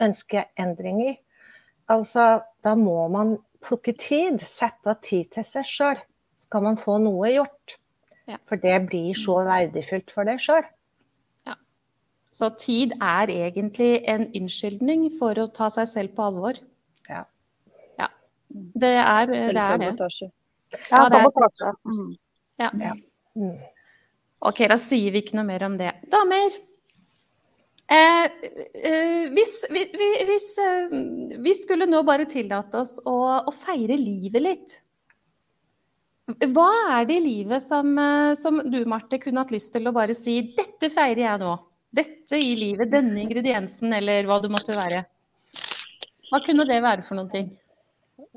[0.00, 1.18] Ønsker jeg endringer?
[1.90, 2.26] Altså,
[2.64, 6.02] da må man plukke tid, sette av tid til seg sjøl.
[6.40, 7.76] Skal man få noe gjort.
[8.30, 8.38] Ja.
[8.48, 10.64] For det blir så verdifullt for deg sjøl.
[12.30, 16.60] Så tid er egentlig en unnskyldning for å ta seg selv på alvor.
[17.10, 17.24] Ja.
[17.98, 18.06] ja.
[18.48, 19.40] Det er det.
[19.58, 20.30] Er det.
[20.90, 21.74] Ja, sabotasje.
[21.84, 22.10] Mm.
[22.60, 22.70] Ja.
[22.86, 22.96] ja.
[23.36, 23.54] Mm.
[24.50, 25.92] OK, da sier vi ikke noe mer om det.
[26.10, 26.58] Damer.
[27.90, 28.26] Eh,
[28.86, 29.82] eh, hvis, vi,
[30.28, 30.92] hvis eh,
[31.42, 34.74] vi, skulle nå bare tillate oss å, å, feire livet litt
[36.54, 36.68] Hva
[37.00, 40.14] er det i livet som, eh, som du, Marte, kunne hatt lyst til å bare
[40.14, 41.56] si Dette feirer jeg nå
[41.90, 45.02] dette i livet, denne ingrediensen, eller hva det måtte være.
[46.30, 47.48] Hva kunne det være for noen ting?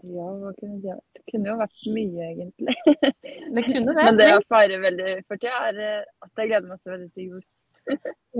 [0.04, 1.06] Ja, hva kunne det vært?
[1.16, 2.76] Det kunne jo vært mye, egentlig.
[3.56, 4.04] Det kunne det.
[4.04, 7.10] Men det jeg feirer veldig for tida, er eh, at jeg gleder meg så veldig
[7.13, 7.44] til jul.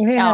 [0.10, 0.30] Ja.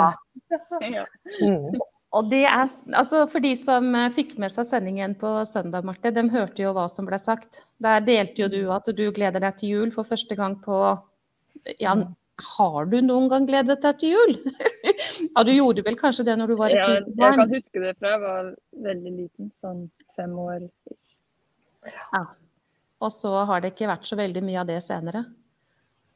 [0.98, 1.06] ja.
[1.42, 1.80] Mm.
[2.18, 6.14] Og det er, altså For de som eh, fikk med seg sendingen på søndag, Marte,
[6.16, 7.64] de hørte jo hva som ble sagt.
[7.84, 10.80] Der delte jo du at du gleder deg til jul for første gang på
[11.78, 11.94] ja,
[12.40, 14.36] har du noen gang gledet deg til jul?
[15.36, 16.88] ja, du gjorde vel kanskje det når du var et ja.
[17.04, 18.52] Jeg kan huske det fra jeg var
[18.88, 19.86] veldig liten, sånn
[20.18, 20.66] fem år.
[21.88, 22.24] Ja.
[23.00, 25.24] Og så har det ikke vært så veldig mye av det senere.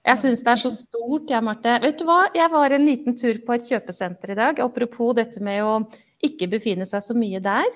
[0.04, 1.78] Jeg syns det er så stort, jeg, Marte.
[1.80, 4.60] Vet du hva, jeg var en liten tur på et kjøpesenter i dag.
[4.60, 5.78] Apropos dette med å
[6.23, 7.69] ikke befinne seg så mye der.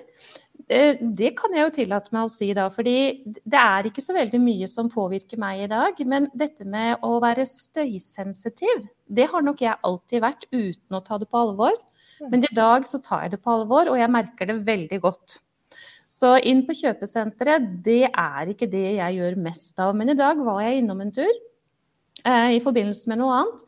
[0.67, 4.15] Eh, det kan jeg jo tillate meg å si da, fordi det er ikke så
[4.17, 6.03] veldig mye som påvirker meg i dag.
[6.03, 11.19] Men dette med å være støysensitiv, det har nok jeg alltid vært uten å ta
[11.21, 11.79] det på alvor.
[12.27, 15.39] Men i dag så tar jeg det på alvor, og jeg merker det veldig godt.
[16.07, 19.93] Så inn på kjøpesenteret, det er ikke det jeg gjør mest av.
[19.97, 23.63] Men i dag var jeg innom en tur eh, i forbindelse med noe annet.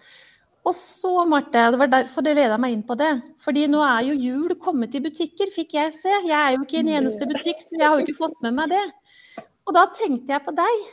[0.68, 3.12] Og så, Marte, det var derfor det leda meg inn på det.
[3.44, 6.12] Fordi nå er jo jul kommet i butikker, fikk jeg se.
[6.28, 8.56] Jeg er jo ikke i en eneste butikk, så jeg har jo ikke fått med
[8.60, 8.86] meg det.
[9.68, 10.86] Og da tenkte jeg på deg.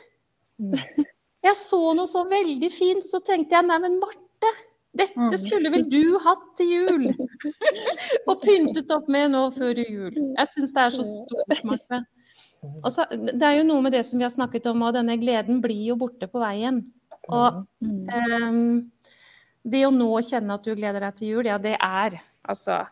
[1.47, 4.51] Jeg så noe så veldig fint, så tenkte jeg nei, men Marte,
[4.99, 7.07] dette skulle vel du hatt til jul?
[8.29, 10.13] Og pyntet opp med nå før jul.
[10.15, 12.03] Jeg syns det er så stort, Marte.
[12.89, 15.61] Så, det er jo noe med det som vi har snakket om, og denne gleden
[15.63, 16.81] blir jo borte på veien.
[17.27, 18.61] Og um,
[19.67, 22.85] det å nå kjenne at du gleder deg til jul, ja, det er altså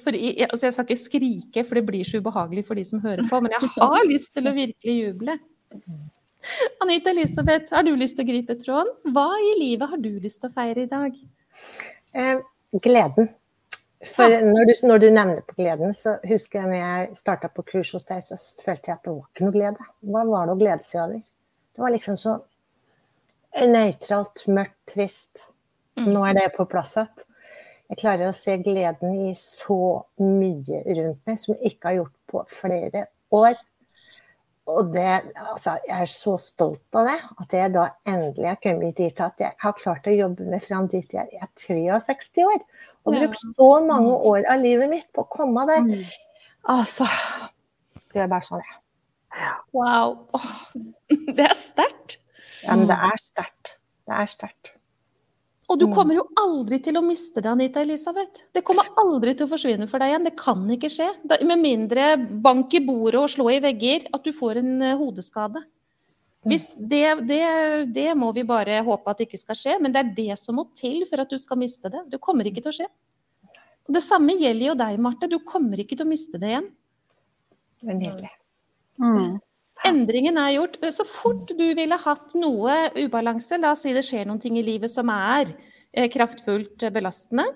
[0.00, 3.26] for, altså jeg skal ikke skrike, for det blir så ubehagelig for de som hører
[3.28, 5.36] på, men jeg har lyst til å virkelig juble.
[6.82, 8.90] Anita Elisabeth, har du lyst til å gripe tråden?
[9.14, 11.16] Hva i livet har du lyst til å feire i dag?
[12.12, 12.42] Eh,
[12.82, 13.30] gleden.
[14.12, 17.62] For når du, når du, nevner på gleden, så husker jeg når jeg starta på
[17.68, 19.90] kurs hos deg, så følte jeg at det var ikke noe glede.
[20.02, 21.20] Hva var det å glede seg over?
[21.72, 22.38] Det var liksom så
[23.70, 25.46] nøytralt, mørkt, trist.
[26.00, 26.08] Mm.
[26.16, 27.28] Nå er det på plass igjen.
[27.92, 29.76] Jeg klarer å se gleden i så
[30.16, 33.02] mye rundt meg som jeg ikke har gjort på flere
[33.36, 33.58] år.
[34.70, 38.98] Og det, altså, jeg er så stolt av det, at jeg da endelig har kommet
[39.00, 42.60] dit at jeg har klart å jobbe meg fram dit jeg er 63 år.
[43.02, 45.82] Og brukt så mange år av livet mitt på å komme der.
[45.88, 46.04] Mm.
[46.70, 47.08] Altså
[48.12, 48.78] Det er bare sånn, jeg.
[49.74, 50.28] Wow.
[51.36, 52.20] det er sterkt.
[52.62, 53.74] Ja, men det er sterkt.
[54.06, 54.74] Det er sterkt.
[55.72, 55.92] Og du mm.
[55.94, 58.44] kommer jo aldri til å miste det, Anita Elisabeth.
[58.52, 60.26] Det kommer aldri til å forsvinne for deg igjen.
[60.28, 61.06] Det kan ikke skje.
[61.48, 62.10] Med mindre
[62.44, 65.62] bank i bordet og slå i vegger, at du får en eh, hodeskade.
[66.44, 67.40] Hvis det, det,
[67.94, 70.58] det, må vi bare håpe at det ikke skal skje, men det er det som
[70.58, 72.02] må til for at du skal miste det.
[72.10, 72.88] Det kommer ikke til å skje.
[73.92, 75.30] Det samme gjelder jo deg, Marte.
[75.30, 76.68] Du kommer ikke til å miste det igjen.
[77.82, 78.34] Det er nydelig.
[79.00, 79.38] Mm.
[79.88, 80.78] Endringen er gjort.
[80.94, 84.64] Så fort du ville hatt noe ubalanse, la oss si det skjer noen ting i
[84.66, 85.52] livet som er
[85.92, 87.48] eh, kraftfullt belastende,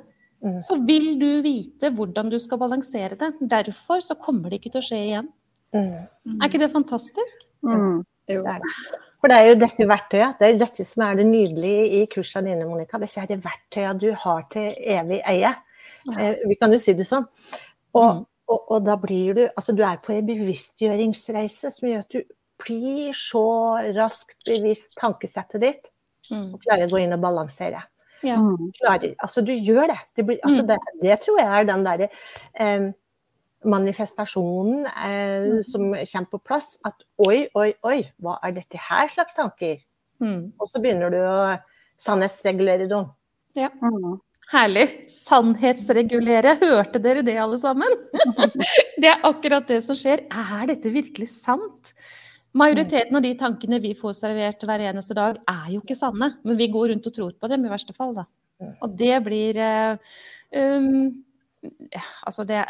[0.45, 0.61] mm.
[0.65, 3.33] så vil du vite hvordan du skal balansere det.
[3.41, 5.33] Derfor så kommer det ikke til å skje igjen.
[5.77, 6.39] Mm.
[6.39, 7.47] Er ikke det fantastisk?
[7.67, 8.05] Mm.
[8.31, 8.43] Jo.
[8.43, 9.03] Det er det.
[9.17, 12.01] For det er jo disse verktøyene, det er jo dette som er det nydelige i
[12.13, 12.99] kursene dine, Monica.
[13.03, 15.53] Disse er de verktøyene du har til evig eie.
[16.07, 16.17] Ja.
[16.21, 17.25] Eh, vi kan jo si det sånn.
[17.97, 18.25] Og mm.
[18.47, 22.21] Og, og, da blir du Altså, du er på en bevisstgjøringsreise som gjør at du
[22.63, 23.47] blir så
[23.97, 25.89] raskt bevisst tankesettet ditt,
[26.31, 26.55] mm.
[26.55, 27.83] og klarer å gå inn og balansere.
[28.25, 28.39] Ja.
[28.79, 29.99] Klarer, altså, du gjør det.
[30.17, 30.71] Det, blir, altså, mm.
[30.71, 32.09] det, det tror jeg er den derre
[32.63, 32.87] eh,
[33.67, 35.61] manifestasjonen eh, mm.
[35.67, 36.77] som kommer på plass.
[36.89, 39.83] At oi, oi, oi, hva er dette her slags tanker?
[40.23, 40.55] Mm.
[40.57, 41.37] Og så begynner du å
[42.03, 43.11] sannhetsregulere dem.
[43.57, 43.71] Ja.
[43.83, 44.17] Mm.
[44.53, 44.87] Herlig.
[45.11, 46.55] Sannhetsregulere.
[46.61, 47.91] Hørte dere det, alle sammen?
[49.03, 50.23] det er akkurat det som skjer.
[50.31, 51.95] Er dette virkelig sant?
[52.57, 56.31] Majoriteten av de tankene vi får servert hver eneste dag, er jo ikke sanne.
[56.47, 58.15] Men vi går rundt og tror på dem, i verste fall.
[58.17, 58.25] Da.
[58.81, 60.93] Og det blir um,
[62.25, 62.63] Altså, det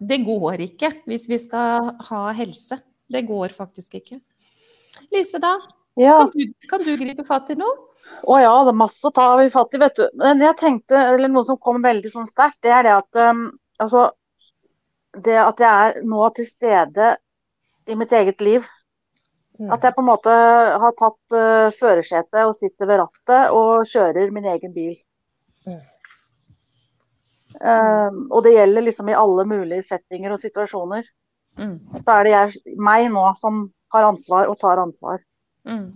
[0.00, 2.80] Det går ikke hvis vi skal ha helse.
[3.10, 4.20] Det går faktisk ikke.
[5.14, 5.54] Lise, da?
[5.98, 6.18] Ja.
[6.18, 7.89] Kan, du, kan, du, gripe fatt i noe?
[8.20, 10.06] Å ja, det er masse å ta fatt i, vet du.
[10.20, 13.46] Men jeg tenkte, eller noe som kom veldig sånn sterkt, det er det at um,
[13.80, 14.10] altså,
[15.24, 17.14] det at jeg er nå til stede
[17.90, 18.66] i mitt eget liv.
[19.60, 19.70] Mm.
[19.74, 20.34] At jeg på en måte
[20.82, 24.94] har tatt uh, førersetet og sitter ved rattet og kjører min egen bil.
[25.68, 25.80] Mm.
[27.60, 31.08] Um, og det gjelder liksom i alle mulige settinger og situasjoner.
[31.60, 31.76] Mm.
[31.98, 35.20] Så er det jeg, meg nå som har ansvar og tar ansvar.
[35.68, 35.90] Mm.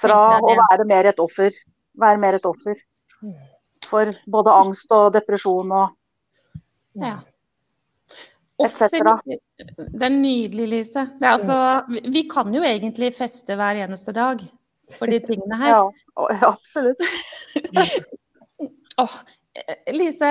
[0.00, 1.54] Fra å være mer et offer.
[2.00, 2.80] Være mer et offer.
[3.84, 5.92] For både angst og depresjon og
[7.02, 7.18] ja.
[8.62, 11.02] Offer, det er nydelig, Lise.
[11.18, 11.56] Er altså,
[12.06, 14.44] vi kan jo egentlig feste hver eneste dag
[14.94, 15.74] for de tingene her.
[16.14, 17.00] Ja, absolutt.
[19.02, 19.14] oh,
[19.90, 20.28] Lise,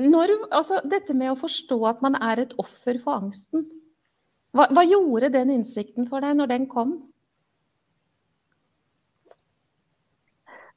[0.00, 3.66] når, altså, dette med å forstå at man er et offer for angsten,
[4.56, 6.96] hva, hva gjorde den innsikten for deg når den kom?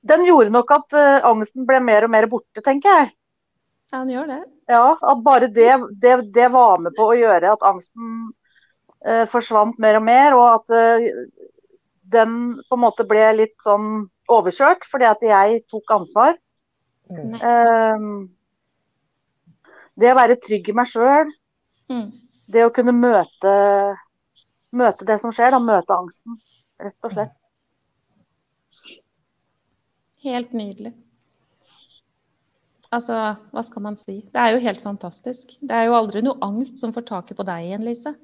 [0.08, 3.12] Den gjorde nok at uh, angsten ble mer og mer borte, tenker jeg.
[3.90, 4.40] Ja, den gjør det.
[4.70, 8.30] Ja, At bare det, det, det var med på å gjøre at angsten
[9.06, 11.10] uh, forsvant mer og mer, og at uh,
[12.16, 12.36] den
[12.70, 16.38] på en måte ble litt sånn overkjørt fordi at jeg tok ansvar.
[17.10, 18.28] Mm.
[19.98, 21.32] det å være trygg i meg sjøl,
[21.90, 22.04] mm.
[22.54, 23.54] det å kunne møte,
[24.78, 26.38] møte det som skjer, da, møte angsten,
[26.78, 27.34] rett og slett.
[30.30, 30.94] Helt nydelig.
[32.90, 33.16] Altså,
[33.54, 34.20] hva skal man si?
[34.34, 35.52] Det er jo helt fantastisk.
[35.62, 38.16] Det er jo aldri noe angst som får taket på deg igjen, Lise.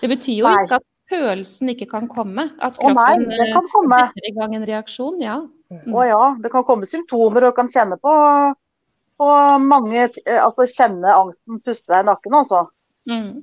[0.00, 0.60] Det betyr jo nei.
[0.62, 2.46] ikke at følelsen ikke kan komme.
[2.62, 3.98] At kroppen nei, kan komme.
[4.06, 5.40] setter i gang en reaksjon, ja.
[5.72, 5.88] Mm.
[5.90, 8.12] Å ja, det kan komme symptomer og kan kjenne på,
[9.18, 9.28] på
[9.64, 12.64] mange Altså kjenne angsten puste deg i nakken, altså.
[13.10, 13.42] Mm.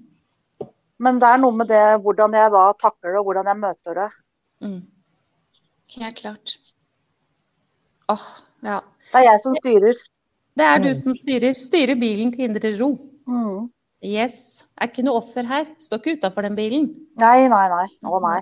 [1.02, 4.04] Men det er noe med det hvordan jeg da takler det, og hvordan jeg møter
[4.04, 4.10] det.
[4.64, 4.82] Mm.
[5.98, 6.60] Helt klart.
[8.12, 8.26] Åh,
[8.68, 8.80] ja.
[9.12, 10.02] Det er jeg som styrer.
[10.60, 10.98] Det er du mm.
[11.00, 11.54] som styrer.
[11.58, 12.94] Styrer bilen til indre ro.
[13.30, 13.70] Mm.
[14.06, 14.66] Yes.
[14.80, 15.70] Er ikke noe offer her.
[15.82, 16.90] Står ikke utafor den bilen.
[17.22, 17.88] Nei, nei, nei.
[18.08, 18.40] Å nei.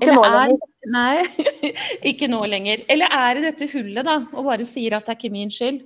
[0.00, 0.68] Ikke nå lenger.
[0.90, 1.16] Nei,
[2.10, 2.84] ikke nå lenger.
[2.92, 5.82] Eller er det dette hullet, da, og bare sier at det er ikke min skyld?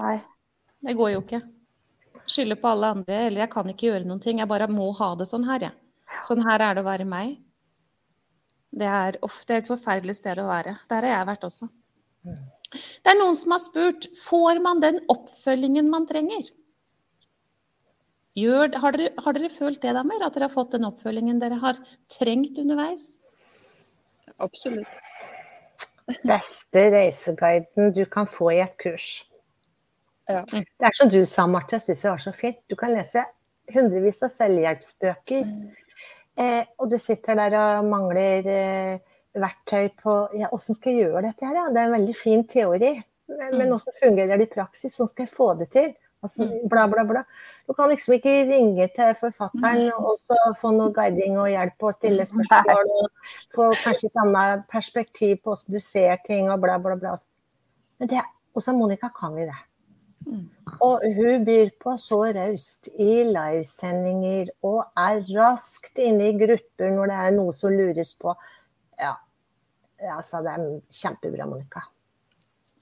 [0.00, 0.16] Nei.
[0.82, 1.42] Det går jo ikke.
[2.28, 4.42] Skylder på alle andre, eller jeg kan ikke gjøre noen ting.
[4.42, 5.76] Jeg bare må ha det sånn her, jeg.
[6.08, 6.24] Ja.
[6.26, 7.36] Sånn her er det å være meg.
[8.70, 10.76] Det er ofte et forferdelig sted å være.
[10.90, 11.68] Der har jeg vært også.
[12.28, 16.50] Det er noen som har spurt får man den oppfølgingen man trenger.
[18.38, 20.22] Gjør, har, dere, har, dere, følt det, damer?
[20.22, 21.80] At dere har fått den oppfølgingen dere har
[22.12, 23.16] trengt underveis?
[24.38, 24.92] Absolutt.
[26.28, 29.08] Beste reiseguiden du kan få i et kurs.
[30.28, 30.44] Ja.
[30.52, 32.60] Det er som du sa, Marte, jeg syns det var så fint.
[32.68, 33.24] Du kan lese
[33.74, 35.48] hundrevis av selvhjelpsbøker.
[35.48, 35.87] Mm.
[36.38, 38.98] Eh, og du sitter der og mangler eh,
[39.38, 41.56] verktøy på ja, hvordan skal jeg gjøre dette her?
[41.56, 41.70] Ja?
[41.72, 42.92] Det er en veldig fin teori,
[43.28, 43.72] men, mm.
[43.72, 44.94] hvordan fungerer det i praksis?
[44.96, 45.90] Hvordan skal jeg få det til?
[46.22, 46.68] Altså, mm.
[46.70, 47.22] bla, bla, bla.
[47.66, 50.06] Du kan liksom ikke ringe til forfatteren mm.
[50.08, 52.90] og så få noe guiding og hjelp og stille spørsmål.
[52.96, 57.14] Og få kanskje et annet perspektiv på hvordan du ser ting og bla, bla, bla.
[57.98, 58.24] Men det,
[58.54, 59.58] hos Monica kan vi det.
[60.84, 67.12] Og hun byr på så raust i livesendinger og er raskt inne i grupper når
[67.12, 68.34] det er noe som lures på.
[69.00, 69.14] Ja,
[70.14, 70.66] altså det er
[71.00, 71.86] kjempebra, Monica.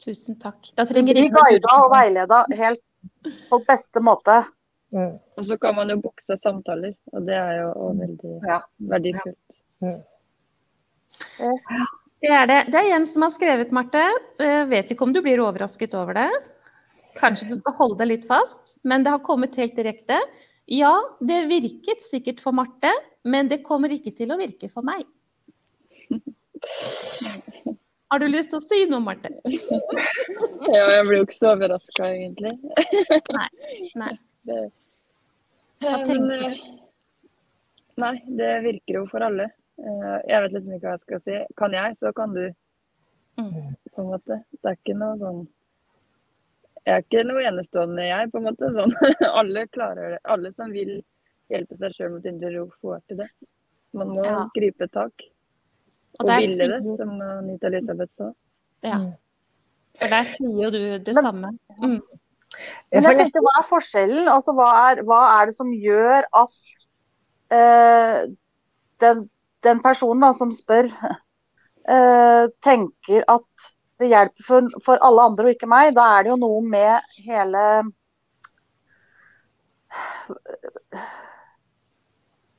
[0.02, 0.72] Tusen takk.
[0.76, 2.82] Da trenger Vi guida og veileda helt
[3.50, 4.42] på beste måte.
[4.94, 5.14] Mm.
[5.38, 8.58] Og så kan man jo bukse samtaler, og det er jo veldig ja.
[8.92, 9.38] verdifullt.
[9.84, 10.02] Mm.
[12.22, 12.60] Det er det.
[12.72, 14.02] Det er Jens som har skrevet, Marte.
[14.40, 16.28] Jeg vet ikke om du blir overrasket over det.
[17.16, 20.18] Kanskje du skal holde deg litt fast, men det har kommet helt direkte.
[20.68, 22.90] Ja, det virket sikkert for Marte,
[23.24, 25.04] men det kommer ikke til å virke for meg.
[28.10, 29.32] Har du lyst til å si noe, Marte?
[30.66, 32.52] Ja, jeg blir jo ikke så overraska, egentlig.
[33.36, 33.48] Nei.
[34.02, 34.12] Nei.
[34.46, 34.60] Det,
[35.84, 36.58] Hva Eh, tenker men, eh,
[38.00, 39.46] Nei, det virker jo for alle.
[39.78, 41.36] Eh, Jeg vet liksom ikke hva jeg skal si.
[41.60, 42.44] Kan jeg, så kan du.
[43.40, 43.74] Mm.
[43.94, 44.38] På en måte.
[44.56, 45.42] Det er ikke noe sånn
[46.86, 48.68] Jeg er ikke noe enestående, jeg, på en måte.
[48.76, 48.92] Sånn.
[49.40, 50.20] Alle klarer det.
[50.30, 51.00] Alle som vil
[51.50, 53.30] hjelpe seg sjøl mot indre ro, får til det.
[53.96, 54.44] Man må Ja.
[54.54, 55.26] gripe tak.
[56.20, 58.30] Og Og ville det, som Anita Elisabeth sa.
[58.86, 59.00] Ja.
[59.98, 61.50] For der sier jo du det Men- samme.
[61.82, 62.00] Mm.
[62.92, 64.28] Men jeg tenkte, hva er forskjellen?
[64.30, 66.54] Altså, hva, er, hva er det som gjør at
[67.52, 68.20] uh,
[69.02, 69.24] den,
[69.66, 70.88] den personen da, som spør,
[71.90, 75.94] uh, tenker at det hjelper for, for alle andre og ikke meg?
[75.96, 77.62] Da er det jo noe med hele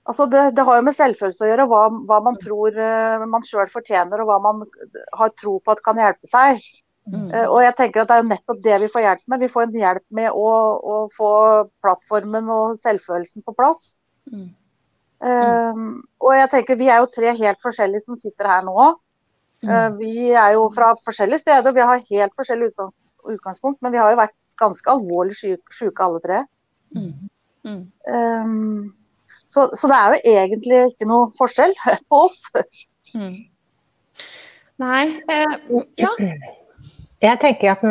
[0.07, 3.43] Altså det, det har jo med selvfølelse å gjøre, hva, hva man tror eh, man
[3.43, 4.61] sjøl fortjener, og hva man
[5.19, 6.61] har tro på at kan hjelpe seg.
[7.11, 7.25] Mm.
[7.31, 9.43] Eh, Og jeg tenker at Det er jo nettopp det vi får hjelp med.
[9.43, 11.31] Vi får en hjelp med å, å få
[11.83, 13.97] plattformen og selvfølelsen på plass.
[14.31, 14.47] Mm.
[15.27, 15.83] Eh,
[16.23, 18.89] og jeg tenker Vi er jo tre helt forskjellige som sitter her nå.
[19.65, 22.69] Eh, vi er jo fra forskjellige steder, vi har helt forskjellig
[23.33, 23.81] utgangspunkt.
[23.81, 26.43] Men vi har jo vært ganske alvorlig syke, syke alle tre.
[26.95, 27.29] Mm.
[27.67, 27.81] Mm.
[28.07, 28.93] Um,
[29.47, 31.75] så, så det er jo egentlig ikke noe forskjell
[32.09, 32.45] på oss.
[33.13, 33.35] Mm.
[34.77, 35.59] Nei eh,
[35.97, 36.13] Ja.
[37.17, 37.81] Jeg tenker at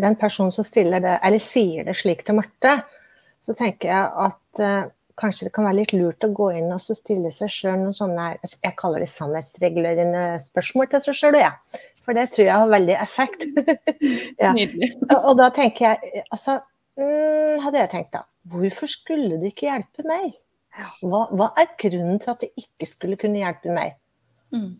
[0.00, 2.78] den personen som stiller det, eller sier det slik til Marte,
[3.44, 4.86] så tenker jeg at eh,
[5.20, 7.96] kanskje det kan være litt lurt å gå inn og så stille seg sjøl noen
[7.96, 11.82] sånne jeg kaller det sannhetsregulerende spørsmål til seg sjøl, jeg.
[12.04, 13.44] For det tror jeg har veldig effekt.
[14.42, 14.52] ja.
[15.22, 16.58] Og da tenker jeg, altså
[17.00, 20.34] mm, Hadde jeg tenkt da, hvorfor skulle det ikke hjelpe meg?
[21.00, 23.94] Hva, hva er grunnen til at det ikke skulle kunne hjelpe meg?
[24.54, 24.74] Mm.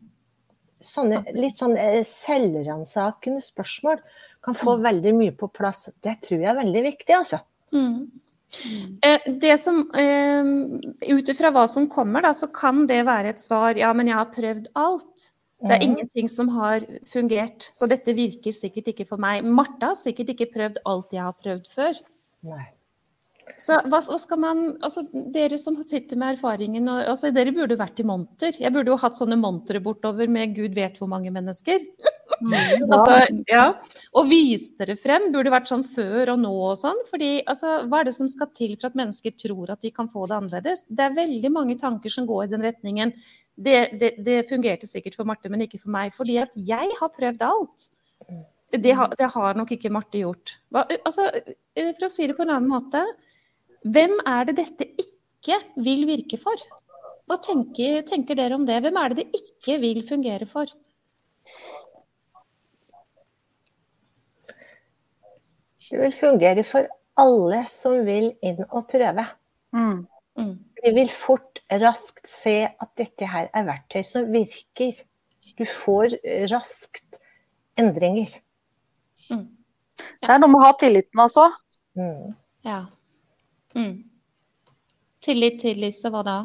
[0.85, 1.79] Sånne, litt sånn
[2.11, 4.03] selvransakende spørsmål
[4.45, 5.87] kan få veldig mye på plass.
[6.05, 7.41] Det tror jeg er veldig viktig, altså.
[7.73, 8.11] Mm.
[9.03, 10.45] Eh, Det som, eh,
[11.15, 14.17] Ut ifra hva som kommer, da, så kan det være et svar ja, men jeg
[14.17, 15.31] har prøvd alt.
[15.65, 15.83] Det er Mhm.
[15.97, 19.45] ingenting som har fungert, så dette virker sikkert ikke for meg.
[19.45, 21.95] Martha har sikkert ikke prøvd alt jeg har prøvd før.
[22.43, 22.67] Nei.
[23.61, 25.05] Så hva, hva skal man Altså,
[25.35, 28.57] dere som sitter med erfaringen, og, altså, dere burde vært i monter.
[28.61, 31.85] Jeg burde jo hatt sånne montere bortover med gud vet hvor mange mennesker.
[32.35, 33.67] Altså, ja.
[34.17, 35.29] Og vist dere frem.
[35.35, 37.01] Burde vært sånn før og nå og sånn.
[37.11, 40.11] fordi altså, hva er det som skal til for at mennesker tror at de kan
[40.11, 40.85] få det annerledes?
[40.89, 43.15] Det er veldig mange tanker som går i den retningen.
[43.55, 46.15] Det, det, det fungerte sikkert for Marte, men ikke for meg.
[46.17, 47.89] Fordi at jeg har prøvd alt.
[48.75, 50.57] Det har, det har nok ikke Marte gjort.
[50.75, 51.29] Hva, altså,
[51.77, 53.05] for å si det på en annen måte.
[53.85, 56.61] Hvem er det dette ikke vil virke for?
[57.29, 58.81] Hva tenker, tenker dere om det?
[58.85, 60.73] Hvem er det det ikke vil fungere for?
[65.85, 66.89] Det vil fungere for
[67.21, 69.27] alle som vil inn og prøve.
[69.77, 70.07] Mm.
[70.41, 70.55] Mm.
[70.81, 74.97] De vil fort, raskt se at dette her er verktøy som virker.
[75.59, 76.17] Du får
[76.53, 77.21] raskt
[77.81, 78.33] endringer.
[79.31, 79.47] Mm.
[79.97, 81.51] Det er noe med å ha tilliten, altså.
[81.99, 82.35] Mm.
[82.67, 82.81] Ja.
[83.75, 83.95] Mm.
[85.25, 86.37] Tillit til Lise, hva da?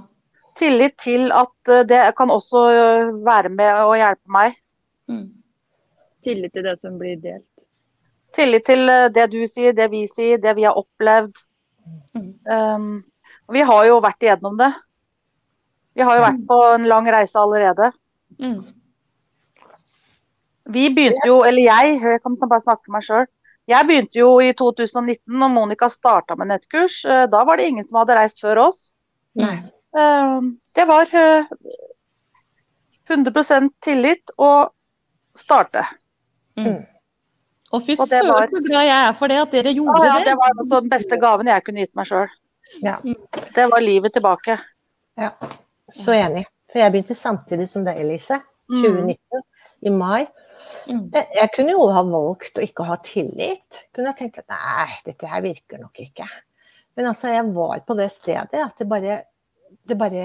[0.60, 4.58] Tillit til at eh, det kan også eh, være med å hjelpe meg.
[5.12, 5.28] Mm.
[6.26, 7.46] Tillit til det som blir delt.
[8.36, 11.46] Tillit til eh, det du sier, det vi sier, det vi har opplevd.
[12.18, 12.34] Mm.
[12.50, 12.90] Um,
[13.54, 14.70] vi har jo vært igjennom det.
[15.98, 17.92] Vi har jo vært på en lang reise allerede.
[18.40, 18.62] Mm.
[20.70, 23.26] Vi begynte jo, eller jeg, jeg kan bare snakke for meg sjøl.
[23.70, 27.04] Jeg begynte jo i 2019 når Monica starta med nettkurs.
[27.06, 28.92] Eh, Da var det ingen som hadde reist før oss.
[29.38, 29.60] Nei.
[29.94, 31.46] Um, Det var eh,
[33.10, 34.72] 100% tillit og
[35.38, 35.84] starte.
[36.58, 36.84] Mm.
[37.72, 39.74] Og fy Og det var- søren så glad jeg er for det, at dere Ja,
[39.74, 40.26] gjorde ja, det.
[40.26, 42.28] det var altså den beste gaven jeg kunne gitt meg sjøl.
[42.84, 42.96] Ja,
[43.56, 44.60] Det var livet tilbake.
[45.18, 45.30] ja.
[45.92, 46.46] Så enig.
[46.72, 48.42] For jeg begynte samtidig som deg, Elise.
[48.70, 49.18] 2019,
[49.82, 50.28] i mai.
[50.90, 51.08] Mm.
[51.14, 53.82] Jeg, jeg kunne jo ha valgt å ikke ha tillit.
[53.96, 56.28] Kunne ha tenkt at nei, dette her virker nok ikke.
[57.00, 59.22] Men altså, jeg var på det stedet at det bare,
[59.88, 60.24] det bare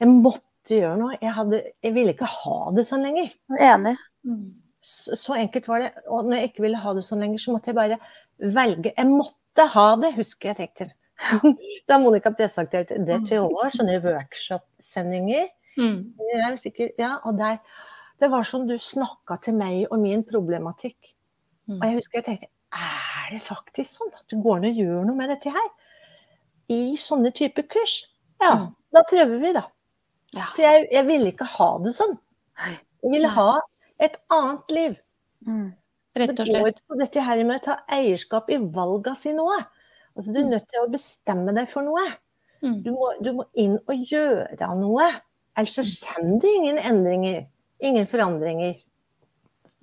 [0.00, 1.18] Jeg måtte gjøre noe.
[1.20, 3.32] Jeg, hadde, jeg ville ikke ha det sånn lenger.
[3.56, 3.96] Enig.
[4.28, 4.46] Mm.
[4.80, 5.90] Så, så enkelt var det.
[6.08, 8.00] Og når jeg ikke ville ha det sånn lenger, så måtte jeg bare
[8.40, 8.94] velge.
[8.96, 10.90] Jeg måtte ha det, husker jeg tenkte.
[11.88, 15.50] Da Monica presenterte det til år, sånne workshop-sendinger.
[15.76, 15.98] Mm.
[16.32, 17.58] Jeg er sikker, ja, og der,
[18.20, 21.14] det var som du snakka til meg og min problematikk.
[21.68, 21.78] Mm.
[21.80, 25.04] Og jeg husker jeg tenkte er det faktisk sånn at det går an å gjøre
[25.06, 25.68] noe med dette her?
[26.70, 28.04] I sånne typer kurs?
[28.40, 28.74] Ja, Mm.
[28.94, 29.62] da prøver vi, da.
[30.34, 30.44] Ja.
[30.54, 32.18] For jeg, jeg ville ikke ha det sånn.
[32.66, 33.60] Jeg ville ha
[34.00, 34.94] Et annet liv.
[35.46, 35.74] Mm.
[36.16, 36.78] Rett og det går slett.
[36.78, 39.58] ikke på dette her med å ta eierskap i valga si noe.
[40.16, 40.50] Altså, du er Mm.
[40.54, 42.06] nødt til å bestemme deg for noe.
[42.62, 42.82] Mm.
[42.82, 45.20] Du må, du må inn og gjøre noe.
[45.54, 47.46] Ellers så kommer det ingen endringer.
[47.82, 48.76] Ingen forandringer.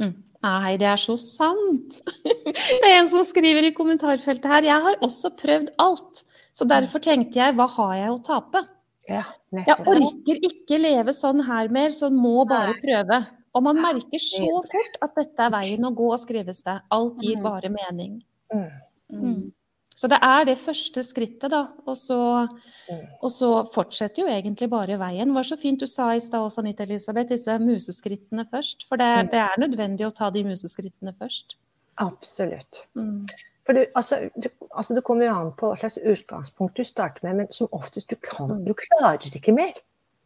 [0.01, 0.13] Mm.
[0.45, 1.97] Nei, det er så sant.
[2.45, 4.67] Det er en som skriver i kommentarfeltet her.
[4.69, 6.21] Jeg har også prøvd alt.
[6.55, 8.61] Så derfor tenkte jeg, hva har jeg å tape?
[9.09, 9.23] Ja,
[9.55, 13.19] Jeg orker ikke leve sånn her mer, så må bare prøve.
[13.55, 16.75] Og man merker så fort at dette er veien å gå, skrives det.
[16.93, 17.43] Alt gir Mm.
[17.45, 18.17] bare mening.
[18.53, 19.51] Mm.
[19.97, 19.99] Mm.
[19.99, 21.63] Så det er det første skrittet, da.
[21.87, 22.47] Og så,
[22.89, 23.07] Mm.
[23.21, 25.27] og så fortsetter jo egentlig bare veien.
[25.27, 28.85] Det var så fint du sa i stad også, Anita Elisabeth, disse museskrittene først.
[28.87, 29.31] For det, Mm.
[29.31, 31.55] det er nødvendig å ta de museskrittene først.
[31.97, 32.85] Absolutt.
[32.95, 33.27] Mm.
[33.65, 37.19] For du, altså, du, altså, det kommer jo an på hva slags utgangspunkt du starter
[37.23, 39.73] med, men som oftest du kan Du klarer ikke mer.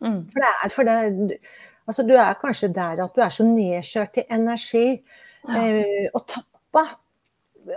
[0.01, 0.29] Mm.
[0.31, 1.39] For det er, for det,
[1.87, 5.01] altså, du er kanskje der at du er så nedkjørt i energi
[5.47, 5.55] Ja.
[5.55, 6.97] eh, og tappa.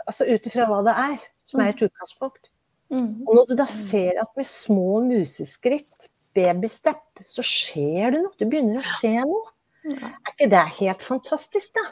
[0.09, 2.51] Altså ut ifra hva det er, som er et utgangspunkt.
[2.93, 3.25] Mm.
[3.27, 8.35] Og når du da ser at med små museskritt, babystep, så skjer det noe.
[8.39, 9.51] Det begynner å skje noe.
[9.85, 11.85] Er ikke det helt fantastisk, da?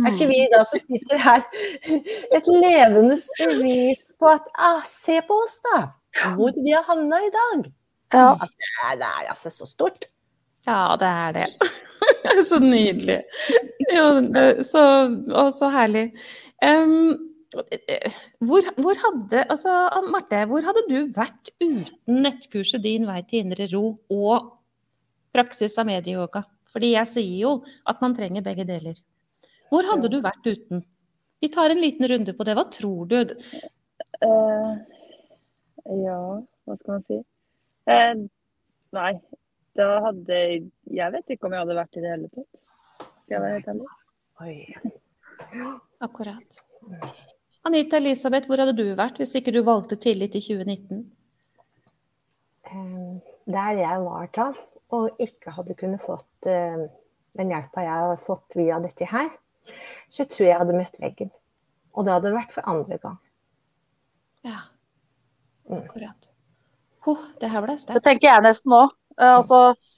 [0.00, 1.42] Er ikke vi da som sitter her
[2.36, 5.82] et levende bevis på at ah, Se på oss, da!
[6.38, 7.68] Hvor vi har havna i dag.
[8.14, 8.30] Ja.
[8.32, 10.08] Altså, det, er, det er altså så stort.
[10.66, 11.46] Ja, det er det.
[12.48, 13.20] så nydelig.
[13.92, 14.08] Ja,
[14.66, 14.82] så,
[15.28, 16.08] og så herlig.
[16.64, 19.72] Em, hvor, hvor hadde altså,
[20.12, 23.84] Marte, hvor hadde du vært uten nettkurset Din vei til indre ro
[24.14, 24.52] og
[25.34, 26.44] praksis av medieyoga?
[26.70, 27.52] Fordi jeg sier jo
[27.90, 29.00] at man trenger begge deler.
[29.70, 30.84] Hvor hadde du vært uten?
[31.40, 32.54] Vi tar en liten runde på det.
[32.58, 33.18] Hva tror du?
[34.22, 34.72] Uh,
[36.04, 36.20] ja,
[36.66, 37.18] hva skal man si?
[37.90, 38.26] Uh,
[38.94, 39.12] nei,
[39.78, 40.40] da hadde
[40.90, 42.64] Jeg vet ikke om jeg hadde vært i det hele tatt.
[43.00, 43.90] Skal jeg være helt ærlig?
[46.06, 46.60] Akkurat.
[47.68, 51.02] Anita Elisabeth, hvor hadde du vært hvis ikke du valgte tillit i 2019?
[52.70, 54.48] Eh, Der jeg var da,
[54.96, 56.86] og ikke hadde kunnet fått eh,
[57.38, 59.28] den hjelpa jeg har fått via dette her,
[60.10, 61.30] så tror jeg jeg hadde møtt veggen.
[61.94, 63.18] Og det hadde vært for andre gang.
[64.46, 64.60] Ja,
[65.70, 65.86] Mm.
[67.06, 68.00] Oh, det her ble sterkt.
[68.00, 68.90] Det tenker jeg nesten òg.
[69.22, 69.89] altså, eh,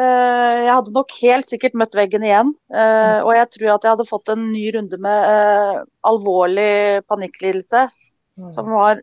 [0.00, 2.54] jeg hadde nok helt sikkert møtt veggen igjen.
[2.72, 7.82] eh, og jeg tror at jeg hadde fått en ny runde med eh, alvorlig panikklidelse
[8.54, 9.02] som var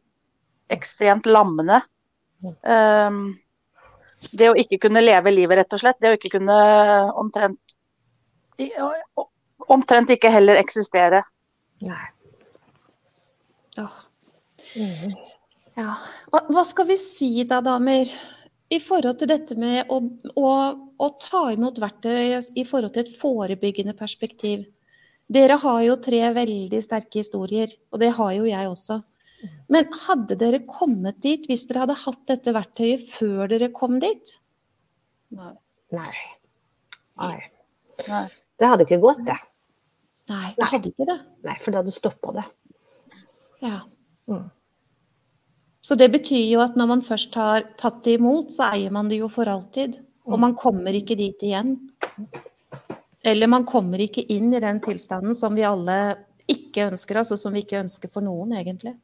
[0.74, 1.82] ekstremt lammende.
[2.66, 3.38] Um,
[4.34, 6.00] det å ikke kunne leve livet, rett og slett.
[6.02, 6.56] Det å ikke kunne
[7.20, 7.60] omtrent
[9.70, 11.22] Omtrent ikke heller eksistere.
[11.86, 12.08] Nei.
[13.78, 14.00] Åh,
[14.76, 15.14] Mhm.
[15.78, 15.94] ja.
[16.32, 18.10] hva, hva skal vi si da, damer?
[18.70, 19.98] I forhold til dette med å,
[20.38, 20.50] å,
[21.02, 24.68] å ta imot verktøy i forhold til et forebyggende perspektiv.
[25.30, 29.00] Dere har jo tre veldig sterke historier, og det har jo jeg også.
[29.72, 34.36] Men hadde dere kommet dit hvis dere hadde hatt dette verktøyet før dere kom dit?
[35.38, 35.54] Nei.
[35.96, 36.14] Nei.
[37.20, 37.38] Nei.
[38.08, 38.26] Nei.
[38.60, 39.38] Det hadde ikke gått, det.
[40.30, 41.18] Nei, det hadde ikke det.
[41.48, 42.46] Nei, for det hadde stoppa det.
[43.64, 43.80] Ja.
[44.30, 44.50] Mm.
[45.82, 49.10] Så det betyr jo at når man først har tatt det imot, så eier man
[49.12, 50.00] det jo for alltid.
[50.30, 51.78] Og man kommer ikke dit igjen.
[53.26, 56.18] Eller man kommer ikke inn i den tilstanden som vi alle
[56.50, 58.96] ikke ønsker oss, og som vi ikke ønsker for noen, egentlig.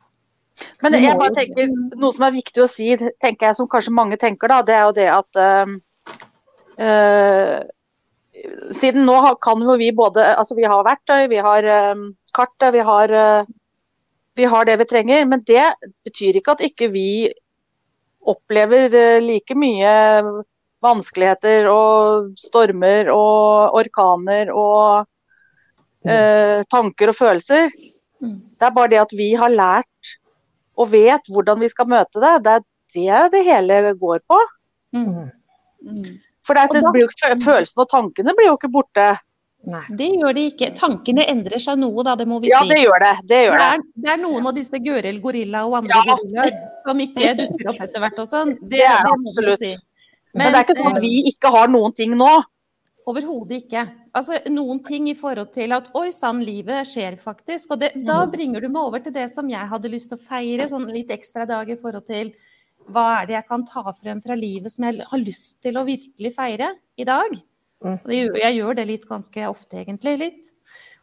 [0.84, 4.19] Men jeg bare tenker, noe som er viktig å si, tenker jeg, som kanskje mange
[4.21, 5.73] tenker, da, det er jo det at øh,
[6.80, 7.57] øh,
[8.78, 11.65] Siden nå kan jo vi både Altså, vi har verktøy, vi har
[11.95, 13.13] um, kartet, vi har
[14.36, 15.66] vi har det vi trenger, men det
[16.06, 17.10] betyr ikke at ikke vi
[18.26, 19.94] opplever eh, like mye
[20.86, 25.06] vanskeligheter og stormer og orkaner og
[26.06, 27.72] eh, tanker og følelser.
[28.22, 28.38] Mm.
[28.58, 30.16] Det er bare det at vi har lært
[30.76, 32.36] og vet hvordan vi skal møte det.
[32.44, 32.66] Det er
[32.96, 34.40] det det hele går på.
[34.96, 35.32] Mm.
[35.86, 36.12] Mm.
[36.46, 39.08] For det, er, det blir jo ikke, følelsene og tankene blir jo ikke borte.
[39.66, 39.82] Nei.
[39.97, 40.68] Det gjør de ikke.
[40.78, 42.70] Tankene endrer seg noe, da, det må vi Ja, si.
[42.70, 43.13] det gjør det.
[43.24, 43.68] Det Det gjør det.
[43.74, 46.16] er, det er noen av disse Gøril gorilla og andre Ja.
[46.16, 48.53] gorillaer som ikke dukker opp etter hvert og sånn.
[48.61, 49.59] Det, Det er det absolutt.
[49.59, 49.76] si.
[50.36, 52.34] Men, det er ikke sånn eh, at vi ikke har noen ting nå.
[53.07, 53.84] Overhodet ikke.
[54.18, 57.72] Altså noen ting i forhold til at oi sann, livet skjer faktisk.
[57.76, 60.24] Og det, da bringer du meg over til det som jeg hadde lyst til å
[60.26, 62.32] feire, sånn litt ekstra dag i forhold til
[62.89, 65.86] hva er det jeg kan ta frem fra livet som jeg har lyst til å
[65.86, 67.30] virkelig feire i dag.
[67.84, 67.99] Mm.
[67.99, 70.17] Og jeg gjør det litt ganske ofte, egentlig.
[70.21, 70.51] litt.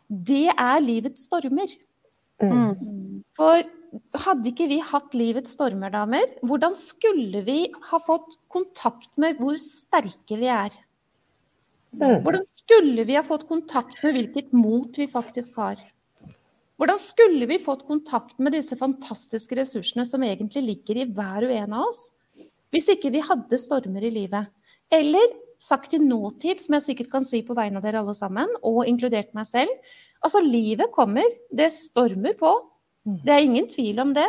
[0.09, 1.71] Det er livets stormer.
[2.43, 2.53] Mm.
[2.53, 3.23] Mm.
[3.37, 3.63] For
[4.25, 9.59] hadde ikke vi hatt livets stormer, damer, hvordan skulle vi ha fått kontakt med hvor
[9.61, 10.73] sterke vi er?
[11.93, 12.23] Mm.
[12.25, 15.81] Hvordan skulle vi ha fått kontakt med hvilket mot vi faktisk har?
[16.81, 21.53] Hvordan skulle vi fått kontakt med disse fantastiske ressursene som egentlig ligger i hver og
[21.55, 22.07] en av oss,
[22.73, 24.49] hvis ikke vi hadde stormer i livet?
[24.93, 28.51] Eller sagt i nåtid, som jeg sikkert kan si på vegne av dere alle sammen,
[28.67, 29.73] og inkludert meg selv.
[30.23, 31.27] Altså, livet kommer.
[31.51, 32.53] Det stormer på.
[33.03, 34.29] Det er ingen tvil om det.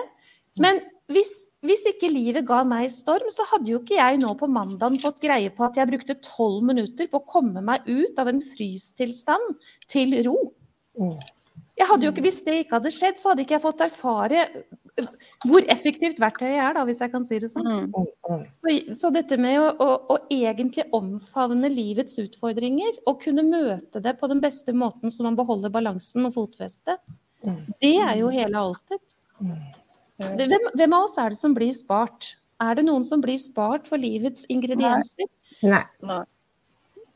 [0.61, 0.81] Men
[1.11, 1.31] hvis,
[1.65, 5.21] hvis ikke livet ga meg storm, så hadde jo ikke jeg nå på mandagen fått
[5.23, 9.57] greie på at jeg brukte tolv minutter på å komme meg ut av en frystilstand
[9.91, 10.38] til ro.
[10.99, 11.17] Mm.
[11.77, 14.45] Jeg hadde jo ikke, Hvis det ikke hadde skjedd, så hadde ikke jeg fått erfare
[15.47, 17.65] hvor effektivt verktøyet er, da, hvis jeg kan si det sånn.
[17.65, 17.87] Mm.
[17.89, 18.09] Mm.
[18.29, 18.43] Mm.
[18.57, 24.15] Så, så dette med å, å, å egentlig omfavne livets utfordringer og kunne møte det
[24.19, 27.01] på den beste måten så man beholder balansen og fotfestet,
[27.43, 27.63] Mm.
[27.81, 29.01] det er jo hele alltid.
[29.43, 29.57] Mm.
[30.39, 32.33] Hvem, hvem av oss er det som blir spart?
[32.63, 35.27] Er det noen som blir spart for livets ingredienser?
[35.65, 35.83] Nei.
[36.05, 36.21] Nei.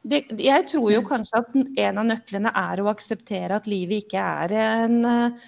[0.07, 4.23] Det, jeg tror jo kanskje at en av nøklene er å akseptere at livet ikke
[4.23, 5.47] er en eh,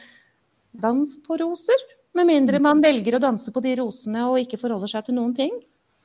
[0.84, 1.86] dans på roser.
[2.18, 5.36] Med mindre man velger å danse på de rosene og ikke forholder seg til noen
[5.38, 5.54] ting.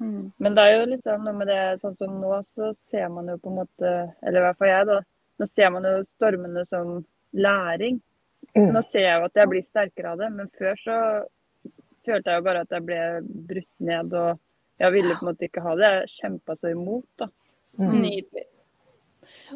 [0.02, 0.32] Mm.
[0.42, 3.36] Men det er jo liksom noe med det sånn som nå, så ser man jo
[3.38, 3.90] på en måte
[4.26, 4.98] Eller i hvert fall jeg, da.
[5.40, 6.96] Nå ser man jo stormene som
[7.34, 8.00] læring.
[8.54, 8.72] Mm.
[8.74, 10.98] Nå ser jeg jo at jeg blir sterkere av det, men før så
[12.04, 12.98] følte jeg jo bare at jeg ble
[13.48, 14.42] brutt ned og
[14.82, 15.90] jeg ville på en måte ikke ha det.
[15.94, 17.30] Jeg kjempa så imot, da.
[17.78, 17.94] Mm.
[18.02, 18.46] Nydelig.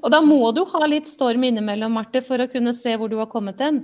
[0.03, 3.19] Og da må du ha litt storm innimellom, Marte, for å kunne se hvor du
[3.21, 3.83] har kommet hen.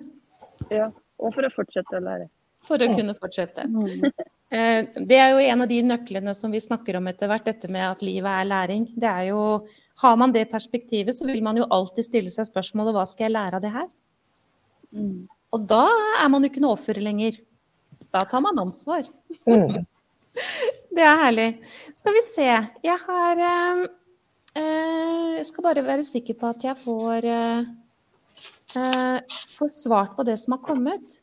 [0.73, 0.89] Ja.
[1.23, 2.29] Og for å fortsette å lære.
[2.65, 3.69] For å kunne fortsette.
[3.69, 4.09] Mm.
[4.55, 7.67] Eh, Det er jo en av de nøklene som vi snakker om etter hvert, dette
[7.73, 8.85] med at livet er læring.
[8.95, 9.41] Det er jo,
[9.99, 13.35] Har man det perspektivet, så vil man jo alltid stille seg spørsmålet hva skal jeg
[13.35, 13.89] lære av det her?
[14.95, 15.27] Mm.
[15.55, 15.89] Og da
[16.23, 17.41] er man jo ikke noe offer lenger.
[18.15, 19.07] Da tar man ansvar.
[19.47, 19.85] Mm.
[20.95, 21.49] Det er herlig.
[21.99, 22.49] Skal vi se.
[22.85, 23.85] Jeg har øh,
[24.55, 27.71] eh, Jeg skal bare være sikker på at jeg får eh,
[28.79, 31.21] eh, får svart på det som har kommet.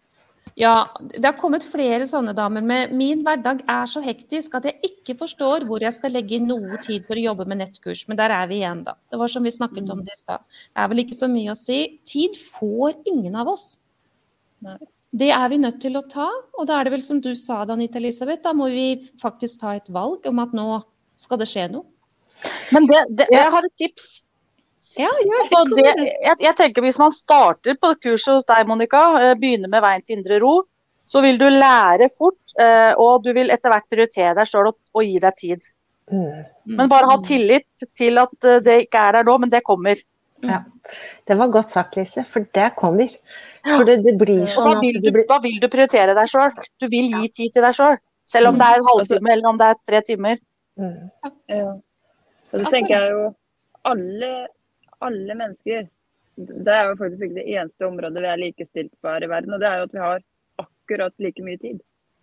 [0.60, 4.80] Ja, det har kommet flere sånne damer med 'min hverdag er så hektisk at jeg
[4.84, 8.08] ikke forstår hvor jeg skal legge inn noe tid for å jobbe med nettkurs'.
[8.08, 8.96] Men der er vi igjen, da.
[9.10, 10.40] Det var som vi snakket om det i stad.
[10.76, 12.00] Det er vel ikke så mye å si.
[12.06, 13.78] Tid får ingen av oss.
[14.62, 14.78] Nei.
[15.12, 17.66] Det er vi nødt til å ta, og da er det vel som du sa,
[17.66, 20.84] Danita Elisabeth, da må vi faktisk ta et valg om at nå
[21.20, 21.84] skal det skje noe.
[22.72, 24.24] Men det, det, jeg har et tips.
[25.00, 29.04] Ja, gjør Altså, det, jeg, jeg tenker Hvis man starter på kurset hos deg, Monica,
[29.22, 30.56] eh, begynner med veien til indre ro,
[31.12, 34.78] så vil du lære fort, eh, og du vil etter hvert prioritere deg sjøl og,
[34.96, 35.66] og gi deg tid.
[36.12, 36.44] Mm.
[36.78, 40.00] Men bare ha tillit til at eh, det ikke er der nå, men det kommer.
[40.42, 43.12] Det var godt sagt, Lise, for det kommer.
[43.62, 46.56] For det, det blir sånn da vil du blir da vil du prioritere deg sjøl.
[46.82, 48.00] Du vil gi tid til deg sjøl.
[48.32, 50.42] Selv om det er en halvtime eller om det er tre timer.
[50.82, 50.98] mm.
[51.52, 51.76] Ja.
[52.52, 53.28] Så det tenker jeg jo
[53.88, 54.32] alle,
[55.02, 55.88] alle mennesker
[56.38, 59.54] Det er jo faktisk ikke det eneste området vi er likestilt på her i verden.
[59.54, 60.22] Og det er jo at vi har
[60.64, 61.80] akkurat like mye tid.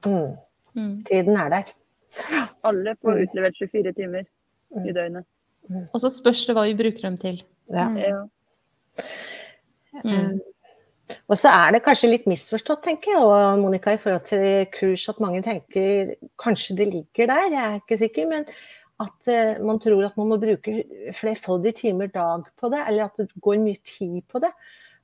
[0.06, 0.32] Mm.
[0.74, 1.04] Mm.
[1.04, 1.72] Tiden er der.
[2.64, 3.22] Alle får Mm.
[3.22, 4.94] utlevert 24 timer i Mm.
[4.94, 5.24] døgnet.
[5.92, 7.42] Og så spørs det hva vi bruker dem til.
[7.70, 7.88] Ja.
[7.96, 8.24] Ja.
[10.04, 10.40] Mm.
[11.28, 15.08] Og så er det kanskje litt misforstått, tenker jeg, og Monica, i forhold til kurs,
[15.08, 18.44] at mange tenker kanskje det ligger der, jeg er ikke sikker, men
[19.02, 20.82] at eh, man tror at man må bruke
[21.16, 24.50] flerfoldige timer dag på det, eller at det går mye tid på det.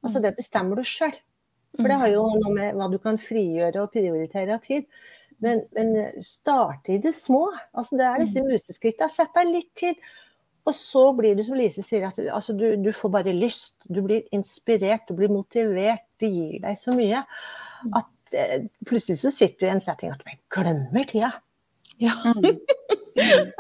[0.05, 1.15] Altså det bestemmer du sjøl.
[1.75, 4.85] For det har jo noe med hva du kan frigjøre og prioritere av tid.
[5.43, 7.49] Men, men starte i det små.
[7.75, 9.11] Altså det er disse museskrittene.
[9.11, 9.99] Sett deg litt tid.
[10.65, 13.75] Og så blir det som Lise sier, at altså, du, du får bare lyst.
[13.91, 16.07] Du blir inspirert, du blir motivert.
[16.23, 17.25] Det gir deg så mye
[17.99, 21.35] at eh, plutselig så sitter du i en setting at du glemmer tida.
[22.01, 22.15] Ja,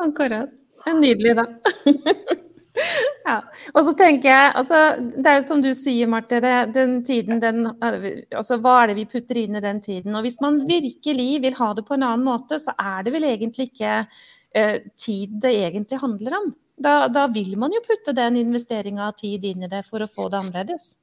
[0.06, 0.50] akkurat.
[0.84, 1.44] Det er nydelig, da.
[3.28, 3.36] ja.
[3.72, 4.80] Og så tenker jeg, altså,
[5.14, 8.98] det er jo som du sier, Marte, det, den tiden, den Altså, hva er det
[8.98, 10.16] vi putter inn i den tiden?
[10.16, 13.28] Og hvis man virkelig vil ha det på en annen måte, så er det vel
[13.30, 16.52] egentlig ikke eh, tid det egentlig handler om.
[16.74, 20.10] Da, da vil man jo putte den investeringa av tid inn i det for å
[20.10, 20.94] få det annerledes.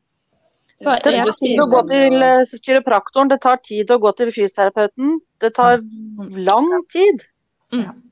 [0.81, 4.31] Så Det tar tid å gå til eh, kiropraktoren, det tar tid å gå til
[4.33, 5.19] fysioterapeuten.
[5.41, 5.83] Det tar
[6.49, 7.27] lang tid.
[7.71, 8.10] mm.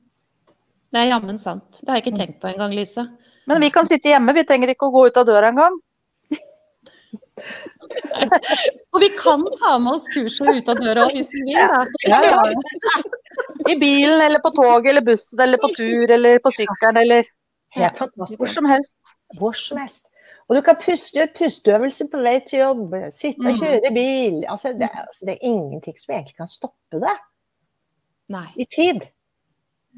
[0.90, 1.78] Det er jammen sant.
[1.80, 3.04] Det har jeg ikke tenkt på engang, Lise.
[3.46, 5.74] Men vi kan sitte hjemme, vi trenger ikke å gå ut av døra engang.
[8.92, 11.86] Og vi kan ta med oss kurset ut av døra hvis vi vil, da.
[12.10, 12.40] Ja, ja.
[13.70, 17.22] I bilen eller på toget eller bussen eller på tur eller på sykkelen eller
[17.70, 18.90] Helt hvor som helst.
[19.38, 20.04] Hvor som helst.
[20.50, 23.60] Og du kan puste, gjøre pusteøvelser på vei til jobb, sitte og Mm.
[23.60, 24.40] kjøre bil.
[24.50, 27.14] Altså, det, altså, det er ingenting som egentlig kan stoppe det
[28.34, 28.48] Nei.
[28.58, 29.00] i tid.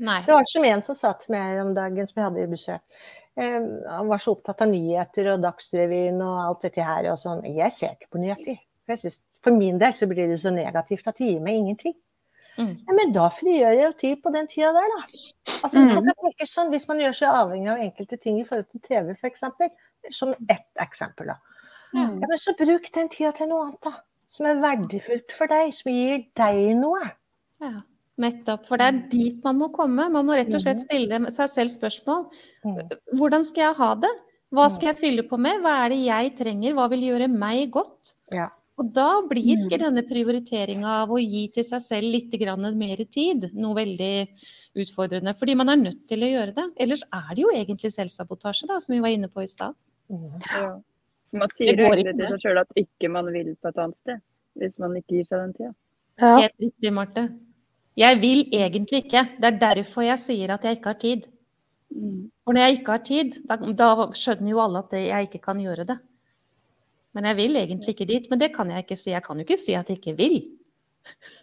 [0.02, 0.20] Nei.
[0.26, 3.02] Det var som en som sa til meg om dagen, som jeg hadde i besøk.
[3.38, 7.10] Eh, han var så opptatt av nyheter og Dagsrevyen og alt dette her.
[7.12, 7.44] og sånn.
[7.46, 8.58] Jeg ser ikke på nyheter.
[8.86, 11.94] For, synes, for min del så blir det så negativt at det gir meg ingenting.
[12.58, 12.72] Mm.
[12.84, 15.04] Ja, men da frigjør jeg jo tid på den tida der, da.
[15.62, 18.44] Altså, hvis, man kan tenke sånn, hvis man gjør seg avhengig av enkelte ting i
[18.48, 19.46] forhold til TV f.eks.,
[20.12, 21.38] som ett eksempel, da.
[21.94, 22.18] Mm.
[22.24, 23.94] Ja, men så bruk den tida til noe annet, da.
[24.32, 27.06] Som er verdifullt for deg, som gir deg noe.
[27.62, 27.78] Ja,
[28.20, 28.66] nettopp.
[28.68, 30.08] For det er dit man må komme.
[30.12, 32.26] Man må rett og slett stille seg selv spørsmål.
[32.66, 32.80] Mm.
[33.18, 34.12] Hvordan skal jeg ha det?
[34.52, 35.62] Hva skal jeg fylle på med?
[35.64, 36.74] Hva er det jeg trenger?
[36.76, 38.16] Hva vil gjøre meg godt?
[38.34, 38.50] Ja.
[38.80, 43.02] Og da blir ikke denne prioriteringa av å gi til seg selv litt grann mer
[43.12, 44.14] tid noe veldig
[44.82, 45.34] utfordrende.
[45.38, 46.66] Fordi man er nødt til å gjøre det.
[46.80, 49.76] Ellers er det jo egentlig selvsabotasje, da, som vi var inne på i stad.
[50.12, 50.40] Mm.
[50.48, 50.72] Ja.
[51.32, 52.18] Man sier jo egentlig ikke.
[52.18, 54.24] til seg sjøl at ikke man vil på et annet sted.
[54.60, 55.72] Hvis man ikke gir seg den tida.
[56.20, 56.34] Ja.
[56.42, 57.28] Helt riktig, Marte.
[57.98, 59.26] Jeg vil egentlig ikke.
[59.36, 61.26] Det er derfor jeg sier at jeg ikke har tid.
[62.44, 65.60] For når jeg ikke har tid, da, da skjønner jo alle at jeg ikke kan
[65.60, 65.98] gjøre det.
[67.12, 68.30] Men jeg vil egentlig ikke dit.
[68.30, 69.10] Men det kan jeg ikke si.
[69.12, 70.38] Jeg kan jo ikke si at jeg ikke vil.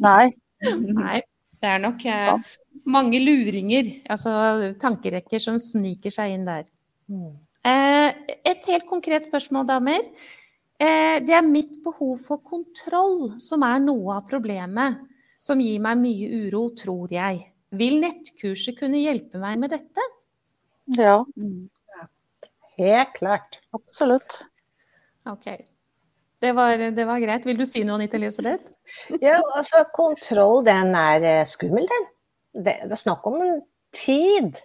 [0.02, 0.32] Nei.
[1.04, 1.20] Nei.
[1.60, 2.52] Det er nok eh,
[2.88, 4.32] mange luringer, altså
[4.80, 6.64] tankerekker, som sniker seg inn der.
[7.12, 7.34] Mm.
[7.68, 10.06] Eh, et helt konkret spørsmål, damer.
[10.80, 15.02] Eh, det er mitt behov for kontroll som er noe av problemet
[15.40, 17.46] som gir meg mye uro, tror jeg.
[17.80, 20.06] Vil nettkurset kunne hjelpe meg med dette?
[20.98, 21.22] Ja,
[22.80, 23.60] Helt klart.
[23.76, 24.40] absolutt.
[25.28, 25.46] Ok.
[26.40, 27.44] Det var, det var greit.
[27.46, 28.64] Vil du si noe, Anita Elisabeth?
[29.22, 32.08] Ja, altså kontroll, den er eh, skummel, den.
[32.64, 33.60] Det, det er snakk om en
[33.96, 34.56] tid.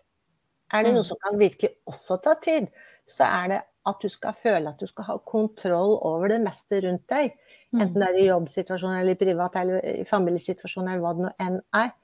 [0.73, 1.01] Er det Mm.
[1.01, 2.69] noe som kan virkelig også ta tid,
[3.07, 6.81] så er det at du skal føle at du skal ha kontroll over det meste
[6.87, 7.35] rundt deg.
[7.75, 7.81] Mm.
[7.83, 11.33] Enten det er i jobbsituasjon eller i privat eller i familiesituasjon eller hva det nå
[11.43, 11.95] enn er.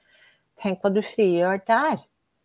[0.60, 2.00] Tenk hva du frigjør der.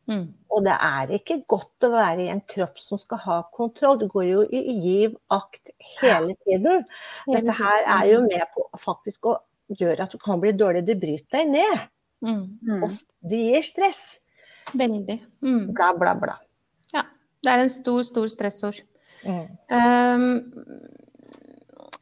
[0.06, 0.28] Mm.
[0.54, 3.98] Og det er ikke godt å være i en kropp som skal ha kontroll.
[4.00, 6.86] Du går jo i giv akt hele tiden.
[7.26, 9.40] Dette her er jo med på faktisk å
[9.74, 10.86] gjøre at du kan bli dårlig.
[10.86, 11.90] Det bryter deg ned.
[12.26, 12.44] Mm.
[12.62, 12.86] Mm.
[12.86, 12.94] Og
[13.26, 14.04] det gir stress.
[14.78, 15.20] Veldig.
[15.42, 15.74] Mm.
[15.74, 16.38] Bla, bla, bla.
[17.46, 18.82] Det er en stor, stor stressord.
[19.26, 19.46] Mm.
[19.70, 20.26] Um,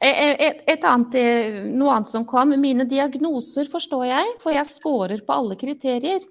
[0.03, 2.51] et, et, et annet, eh, noe annet som kom.
[2.59, 6.23] Mine diagnoser forstår jeg, for jeg scorer på alle kriterier.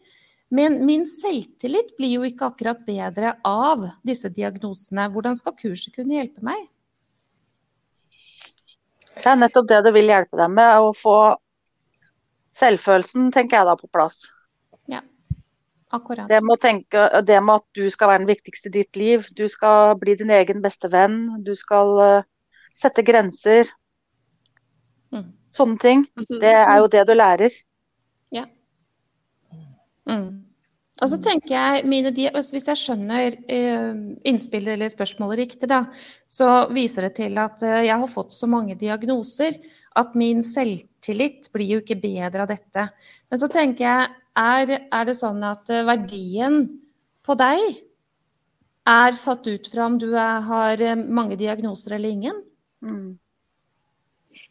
[0.52, 5.08] Men min selvtillit blir jo ikke akkurat bedre av disse diagnosene.
[5.14, 6.66] Hvordan skal kurset kunne hjelpe meg?
[9.16, 11.16] Det er nettopp det det vil hjelpe dem med, å få
[12.56, 14.26] selvfølelsen, tenker jeg da, på plass.
[14.92, 15.00] Ja,
[15.92, 16.28] Akkurat.
[16.28, 19.26] Det med, tenke, det med at du skal være den viktigste i ditt liv.
[19.36, 21.18] Du skal bli din egen beste venn.
[21.44, 22.28] Du skal eh,
[22.78, 23.70] sette grenser.
[25.12, 25.28] Mm.
[25.52, 26.06] Sånne ting.
[26.16, 27.62] Altså, Det er jo det du lærer.
[30.08, 30.42] Mm.
[31.02, 33.94] Og så tenker jeg, mine, altså Hvis jeg skjønner eh,
[34.28, 35.84] innspillet eller spørsmålet riktig, da,
[36.30, 39.58] så viser det til at eh, jeg har fått så mange diagnoser
[39.98, 42.86] at min selvtillit blir jo ikke bedre av dette.
[43.28, 46.62] Men så tenker jeg, er, er det sånn at eh, verdien
[47.22, 47.82] på deg
[48.88, 52.40] er satt ut fra om du er, har mange diagnoser eller ingen?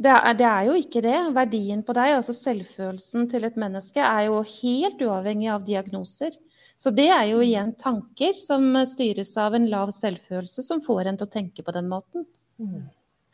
[0.02, 1.18] Det er, det er jo ikke det.
[1.36, 6.38] Verdien på deg, altså selvfølelsen til et menneske, er jo helt uavhengig av diagnoser.
[6.82, 11.20] Så det er jo igjen tanker som styres av en lav selvfølelse, som får en
[11.20, 12.26] til å tenke på den måten.
[12.58, 12.88] Mm.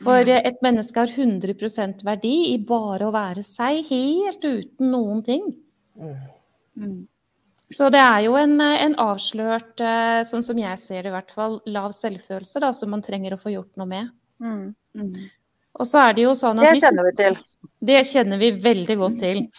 [0.04, 5.24] For eh, et menneske har 100% verdi i bare å være seg, helt uten noen
[5.26, 5.46] ting.
[6.76, 7.06] Mm.
[7.72, 11.34] Så det er jo en, en avslørt, eh, sånn som jeg ser det i hvert
[11.36, 14.12] fall, lav selvfølelse da, som man trenger å få gjort noe med.
[14.44, 14.68] Mm.
[15.78, 17.36] Og så er det jo sånn at Det kjenner vi til.
[17.88, 19.44] Det kjenner vi veldig godt til.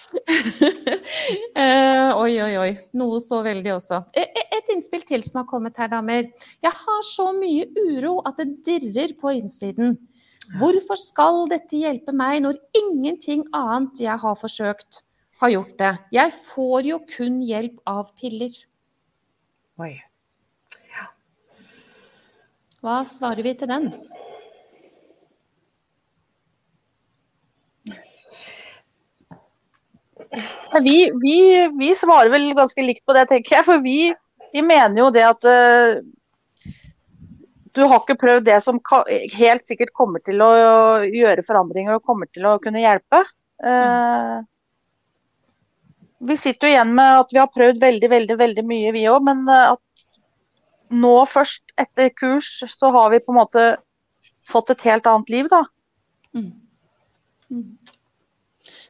[1.59, 2.69] Eh, oi, oi, oi.
[2.97, 3.99] Noe så veldig også.
[4.17, 6.29] E- e- Et innspill til som har kommet her, damer.
[6.63, 9.97] Jeg har så mye uro at det dirrer på innsiden.
[10.61, 15.03] Hvorfor skal dette hjelpe meg når ingenting annet jeg har forsøkt,
[15.43, 15.93] har gjort det?
[16.15, 18.55] Jeg får jo kun hjelp av piller.
[19.83, 19.93] Oi.
[20.95, 21.11] Ja.
[22.81, 23.91] Hva svarer vi til den?
[30.85, 31.39] Vi, vi,
[31.79, 33.67] vi svarer vel ganske likt på det, tenker jeg.
[33.69, 34.13] For vi,
[34.53, 36.03] vi mener jo det at uh,
[37.77, 38.81] du har ikke prøvd det som
[39.39, 40.53] helt sikkert kommer til å
[41.07, 43.25] gjøre forandringer og kommer til å kunne hjelpe.
[43.65, 44.45] Uh,
[46.19, 49.23] vi sitter jo igjen med at vi har prøvd veldig, veldig, veldig mye, vi òg.
[49.27, 50.07] Men eh, at
[50.89, 53.67] nå først, etter kurs, så har vi på en måte
[54.49, 55.63] fått et helt annet liv, da.
[56.37, 56.51] Mm.
[57.53, 57.88] Mm.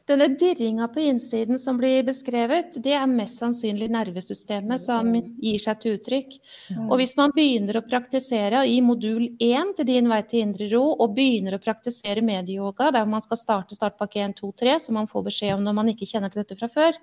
[0.08, 5.82] Denne dirringa på innsiden som blir beskrevet, det er mest sannsynlig nervesystemet som gir seg
[5.82, 6.38] til uttrykk.
[6.86, 10.80] Og hvis man begynner å praktisere i modul 1 til Din vei til indre ro,
[10.96, 15.12] og begynner å praktisere medieyoga, der man skal starte startpakke 1, 2, 3, som man
[15.12, 16.96] får beskjed om når man ikke kjenner til dette fra før,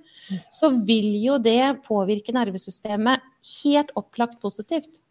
[0.49, 3.22] så vil jo det påvirke nervesystemet
[3.62, 5.03] helt opplagt positivt.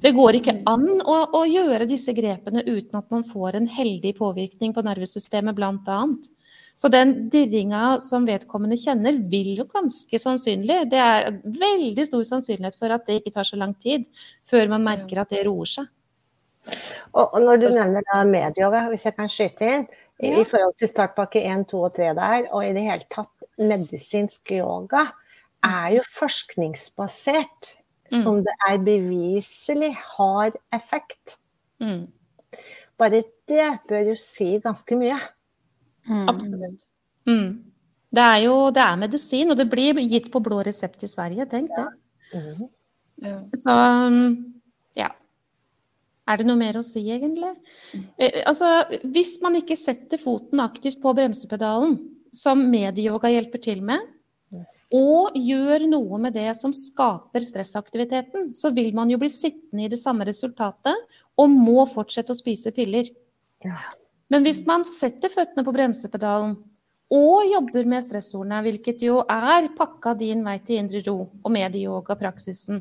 [0.00, 4.14] Det går ikke an å, å, gjøre disse grepene uten at man får en heldig
[4.16, 6.30] påvirkning på nervesystemet, blant annet.
[6.74, 12.78] Så den dirringa som vedkommende kjenner, vil jo ganske sannsynlig Det er veldig stor sannsynlighet
[12.80, 14.08] for at det ikke tar så lang tid
[14.46, 15.90] før man merker at det roer seg.
[17.14, 19.86] Og, når du nevner da medyoga, hvis jeg kan skyte inn,
[20.22, 20.40] i, ja.
[20.40, 24.54] i forhold til startpakke 1, 2 og 3 der, og i det hele tatt medisinsk
[24.56, 25.06] yoga,
[25.64, 27.74] er jo forskningsbasert.
[28.12, 28.20] Mm.
[28.20, 31.38] Som det er beviselig har effekt.
[31.80, 32.04] Mm.
[33.00, 35.16] Bare det bør jo si ganske mye.
[36.08, 36.24] Mm.
[36.28, 36.86] Absolutt.
[37.28, 37.50] Mm.
[38.14, 41.46] Det er jo det er medisin, og det blir gitt på blå resept i Sverige,
[41.50, 41.86] tenk det.
[42.34, 42.64] Mm.
[43.24, 43.36] Ja.
[43.58, 43.76] Så
[44.98, 45.10] ja.
[46.24, 47.52] Er det noe mer å si, egentlig?
[48.16, 48.68] Eh, altså,
[49.12, 51.98] hvis man ikke setter foten aktivt på bremsepedalen,
[52.34, 54.02] som medieyoga hjelper til med,
[54.94, 59.90] og gjør noe med det som skaper stressaktiviteten, så vil man jo bli sittende i
[59.90, 63.08] det samme resultatet og må fortsette å spise piller.
[63.64, 63.80] Ja.
[64.32, 66.56] Men hvis man setter føttene på bremsepedalen
[67.14, 72.80] og jobber med stressordene, hvilket jo er pakka din vei til indre ro og medieyoga-praksisen,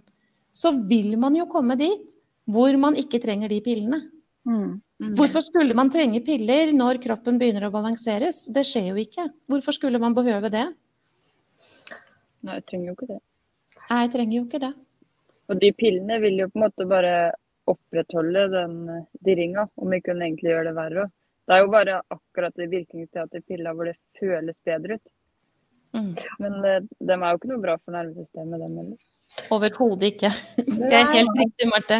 [0.53, 2.15] så vil man jo komme dit
[2.49, 3.99] hvor man ikke trenger de pillene.
[4.47, 4.79] Mm.
[4.99, 5.11] Mm.
[5.17, 8.45] Hvorfor skulle man trenge piller når kroppen begynner å balanseres?
[8.51, 9.27] Det skjer jo ikke.
[9.51, 10.65] Hvorfor skulle man behøve det?
[12.43, 13.21] Nei, jeg trenger jo ikke det.
[13.83, 14.73] Nei, jeg trenger jo ikke det.
[15.51, 17.15] Og de pillene vil jo på en måte bare
[17.71, 18.77] opprettholde den
[19.23, 21.05] dirringa, om vi kunne egentlig gjøre det verre.
[21.43, 25.13] Det er jo bare akkurat det virkningsteaterpilla hvor det føles bedre ut.
[25.93, 26.13] Mm.
[26.41, 29.11] Men uh, eh, de er jo ikke noe bra for nervesystemet, dem heller.
[29.53, 30.31] Overhodet ikke.
[30.57, 31.99] Det er helt riktig, Marte.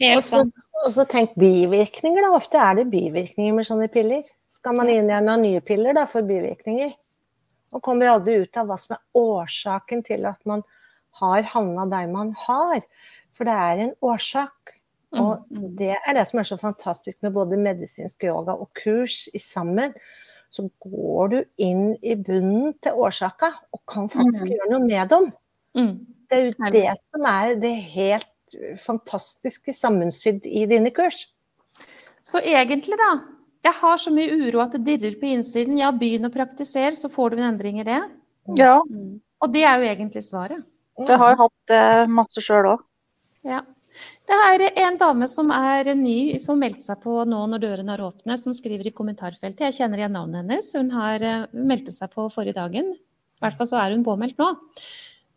[0.00, 2.32] Og så tenk bivirkninger, da.
[2.36, 4.24] Ofte er det bivirkninger med sånne piller.
[4.50, 6.94] Skal man inn igjen av nye piller da, for bivirkninger?
[7.76, 10.64] Og kommer aldri ut av hva som er årsaken til at man
[11.20, 12.80] har havna der man har.
[13.36, 14.79] For det er en årsak.
[15.18, 15.68] Og mm, mm.
[15.78, 19.94] det er det som er så fantastisk med både medisinsk yoga og kurs i sammen.
[20.50, 24.52] Så går du inn i bunnen til årsaka og kan faktisk mm.
[24.54, 25.28] gjøre noe med dem.
[25.78, 25.92] Mm.
[26.30, 31.24] Det er jo det som er det helt fantastiske sammensydd i dine kurs.
[32.26, 33.12] Så egentlig, da.
[33.66, 35.78] Jeg har så mye uro at det dirrer på innsiden.
[35.80, 38.00] Ja, begynn å praktisere, så får du en endring i det.
[38.58, 38.78] Ja.
[39.40, 40.62] Og det er jo egentlig svaret.
[41.00, 42.82] Jeg har hatt eh, masse sjøl òg.
[43.46, 43.62] Ja.
[44.30, 47.96] Det er en dame som er ny, som har meldt seg på nå når dørene
[47.96, 49.66] er åpne, som skriver i kommentarfeltet.
[49.66, 50.70] Jeg kjenner igjen navnet hennes.
[50.78, 52.92] Hun har meldt meldte seg på forrige dagen.
[52.94, 54.52] I hvert fall så er hun påmeldt nå.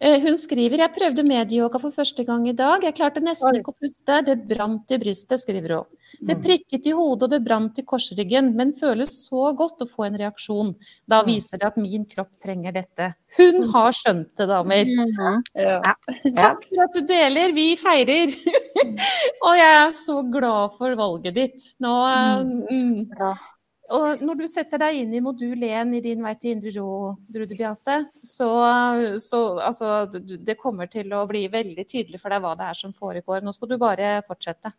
[0.04, 2.84] Uh, hun skriver jeg prøvde medieyoga for første gang i dag.
[2.84, 4.20] Jeg klarte nesten ikke å puste.
[4.28, 6.02] Det brant i brystet, skriver hun.
[6.20, 6.44] Det mm.
[6.44, 10.20] prikket i hodet og det brant i korsryggen, men føles så godt å få en
[10.20, 10.74] reaksjon.
[11.10, 11.30] Da mm.
[11.32, 13.14] viser det at min kropp trenger dette.
[13.38, 13.70] Hun mm.
[13.74, 14.92] har skjønt det, damer.
[15.58, 15.96] Ja.
[16.38, 18.36] Takk for at du deler, vi feirer.
[19.48, 21.74] og jeg er så glad for valget ditt.
[21.84, 21.98] Nå
[22.70, 23.12] mm.
[23.94, 27.14] Og når du setter deg inn i modul 1 i din vei til indre ro,
[27.30, 28.50] Drude Beate, så,
[29.22, 29.92] så altså,
[30.24, 33.44] det kommer til å bli veldig tydelig for deg hva det er som foregår.
[33.44, 34.74] Nå skal du bare fortsette.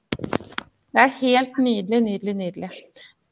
[0.94, 2.70] Det er helt nydelig, nydelig, nydelig.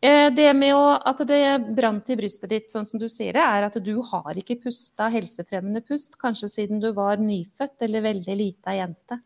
[0.02, 0.74] Eh, det med
[1.06, 1.42] at det
[1.76, 5.06] brant i brystet ditt, sånn som du sier det, er at du har ikke pusta
[5.12, 9.20] helsefremmende pust, kanskje siden du var nyfødt eller veldig lita jente.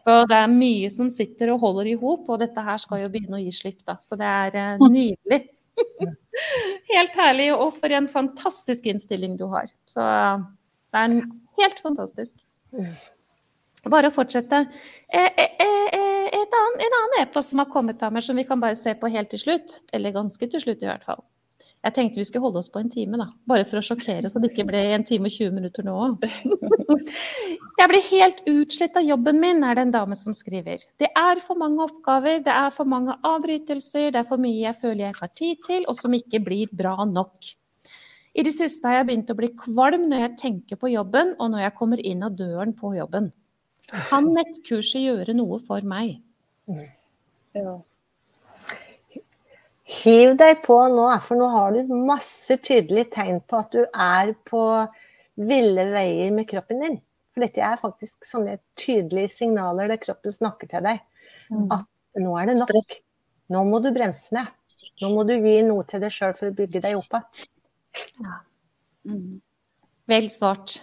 [0.00, 3.12] Så det er mye som sitter og holder i hop, og dette her skal jo
[3.12, 3.98] begynne å gi slipp, da.
[4.02, 5.42] Så det er eh, nydelig.
[6.90, 9.68] Helt herlig, og for en fantastisk innstilling du har.
[9.88, 10.02] Så
[10.90, 11.20] det er
[11.60, 12.34] helt fantastisk.
[13.88, 14.66] Bare å fortsette.
[15.08, 15.60] Eh, eh,
[16.60, 19.10] annen, en annen e-post som har kommet av meg, som vi kan bare se på
[19.12, 19.80] helt til slutt.
[19.92, 21.22] Eller ganske til slutt, i hvert fall.
[21.80, 23.30] Jeg tenkte vi skulle holde oss på en time, da.
[23.48, 25.94] Bare for å sjokkere, så det ikke ble en time og 20 minutter nå
[27.80, 30.84] Jeg blir helt utslitt av jobben min, er det en dame som skriver.
[31.00, 34.76] Det er for mange oppgaver, det er for mange avbrytelser, det er for mye jeg
[34.82, 37.54] føler jeg ikke har tid til, og som ikke blir bra nok.
[38.36, 41.54] I det siste har jeg begynt å bli kvalm når jeg tenker på jobben, og
[41.54, 43.32] når jeg kommer inn av døren på jobben.
[43.90, 46.18] Kan nettkurset gjøre noe for meg?
[47.56, 47.76] Ja.
[49.90, 54.34] Hiv deg på nå, for nå har du masse tydelige tegn på at du er
[54.46, 54.64] på
[55.40, 56.98] ville veier med kroppen din.
[57.34, 61.02] For dette er faktisk sånne tydelige signaler der kroppen snakker til deg.
[61.50, 61.66] Mm.
[61.74, 62.94] At nå er det nok.
[63.50, 64.50] Nå må du bremse ned.
[65.02, 67.50] Nå må du gi noe til deg sjøl for å bygge deg opp igjen.
[69.10, 69.40] Mm.
[70.10, 70.80] Vel svart.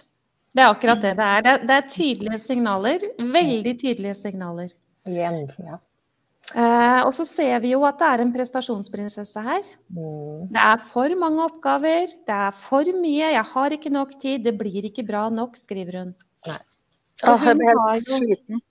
[0.54, 1.42] Det er akkurat det det er.
[1.44, 3.04] Det er, det er tydelige signaler.
[3.18, 4.72] Veldig tydelige signaler.
[5.08, 5.78] Igjen, ja.
[6.56, 9.64] Eh, og så ser vi jo at det er en prestasjonsprinsesse her.
[9.92, 10.46] Mm.
[10.54, 14.54] Det er for mange oppgaver, det er for mye, jeg har ikke nok tid, det
[14.56, 16.14] blir ikke bra nok, skriver hun.
[16.48, 16.60] Nei.
[17.18, 18.62] Så Åh, jeg hun blir har helt jo sliten.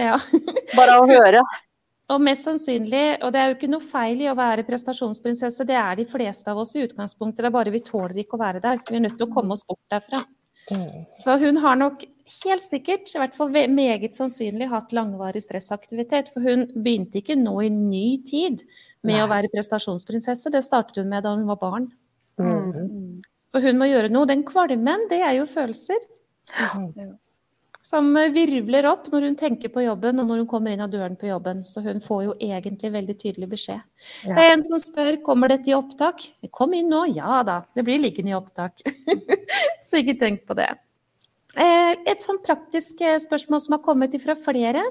[0.00, 0.16] ja.
[0.78, 1.44] Bare av å høre.
[2.10, 5.76] Og mest sannsynlig, og det er jo ikke noe feil i å være prestasjonsprinsesse, det
[5.78, 8.62] er de fleste av oss i utgangspunktet, det er bare vi tåler ikke å være
[8.64, 8.80] der.
[8.88, 10.24] Vi er nødt til å komme oss bort derfra.
[10.70, 11.04] Mm.
[11.18, 12.04] Så hun har nok
[12.44, 16.30] helt sikkert, i hvert fall meget sannsynlig, hatt langvarig stressaktivitet.
[16.34, 18.62] For hun begynte ikke nå i ny tid
[19.02, 19.24] med Nei.
[19.24, 21.90] å være prestasjonsprinsesse, det startet hun med da hun var barn.
[22.40, 23.20] Mm.
[23.48, 24.28] Så hun må gjøre noe.
[24.30, 26.00] Den kvalmen, det er jo følelser
[26.50, 27.18] Mm.
[27.90, 31.16] Som virvler opp når hun tenker på jobben og når hun kommer inn av døren
[31.18, 31.64] på jobben.
[31.66, 33.80] Så hun får jo egentlig veldig tydelig beskjed.
[34.28, 34.36] Ja.
[34.36, 36.22] Det er en som spør kommer dette i opptak.
[36.54, 37.06] Kom inn nå.
[37.16, 38.84] Ja da, det blir liggende i opptak.
[39.88, 40.70] så ikke tenk på det.
[41.58, 44.84] Eh, Et sånn praktisk eh, spørsmål som har kommet fra flere.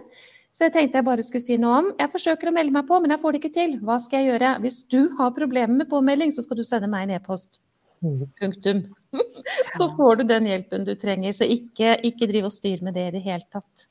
[0.51, 1.89] Så jeg tenkte jeg bare skulle si noe om.
[1.99, 3.75] Jeg forsøker å melde meg på, men jeg får det ikke til.
[3.85, 4.53] Hva skal jeg gjøre?
[4.65, 7.61] Hvis du har problemer med påmelding, så skal du sende meg en e-post.
[8.03, 8.25] Mm.
[8.41, 8.81] Punktum.
[9.77, 11.33] Så får du den hjelpen du trenger.
[11.35, 13.87] Så ikke, ikke driv og styr med det i det hele tatt.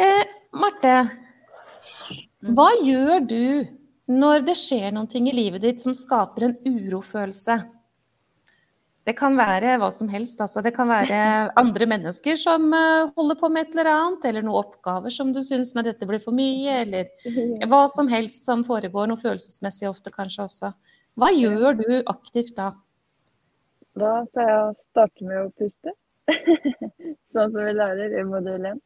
[0.00, 0.24] Eh,
[0.54, 0.96] Marte,
[2.54, 3.44] hva gjør du
[4.10, 7.62] når det skjer noe i livet ditt som skaper en urofølelse?
[9.04, 10.38] Det kan være hva som helst.
[10.40, 10.62] Altså.
[10.64, 11.18] Det kan være
[11.60, 15.42] andre mennesker som eh, holder på med et eller annet, eller noen oppgaver som du
[15.44, 20.12] syns når dette blir for mye, eller hva som helst som foregår, noe følelsesmessig ofte
[20.14, 20.72] kanskje også.
[21.20, 22.72] Hva gjør du aktivt da?
[23.94, 25.92] Da pleier jeg å starte med å puste,
[27.34, 28.80] sånn som vi lærer i modul 1.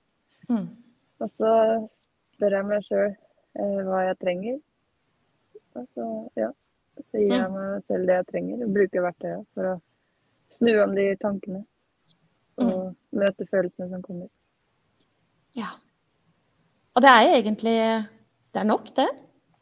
[0.51, 0.67] Mm.
[1.19, 1.53] Og så
[2.37, 4.59] spør jeg meg sjøl eh, hva jeg trenger.
[5.79, 6.51] Og så, ja,
[6.99, 9.75] så gir jeg meg selv det jeg trenger, og bruker verktøyet for å
[10.59, 11.65] snu om de tankene.
[12.59, 14.27] Og møte følelsene som kommer.
[15.57, 15.71] Ja.
[16.99, 17.77] Og det er egentlig
[18.53, 19.07] Det er nok, det.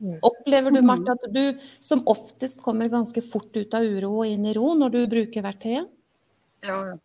[0.01, 0.19] Mm.
[0.23, 4.45] Opplever du, Martha, at du som oftest kommer ganske fort ut av uro og inn
[4.45, 5.89] i ro når du bruker verktøyet?
[6.67, 6.97] Ja, ja.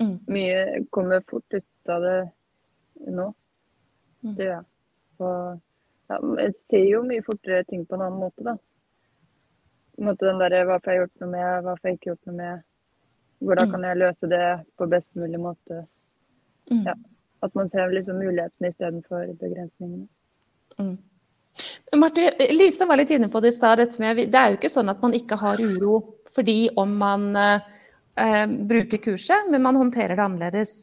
[0.00, 0.16] Mm.
[0.32, 2.16] Mye kommer fort ut av det
[3.12, 3.28] nå.
[4.24, 4.34] Mm.
[4.34, 4.66] Det gjør jeg.
[6.10, 8.56] Ja, jeg ser jo mye fortere ting på en annen måte, da.
[9.94, 12.10] På en måte den der, Hva får jeg gjort noe med, hva får jeg ikke
[12.10, 12.62] gjort noe med?
[13.40, 13.70] Hvordan Mm.
[13.72, 15.86] kan jeg løse det på best mulig måte?
[16.70, 16.82] Mm.
[16.86, 16.94] Ja.
[17.42, 20.08] At man ser liksom mulighetene istedenfor begrensningene.
[20.78, 20.98] Mm.
[21.96, 23.82] Marte, Lise var litt inne på det i stad.
[23.82, 29.02] Det er jo ikke sånn at man ikke har uro fordi om man eh, bruker
[29.02, 30.74] kurset, men man håndterer det annerledes.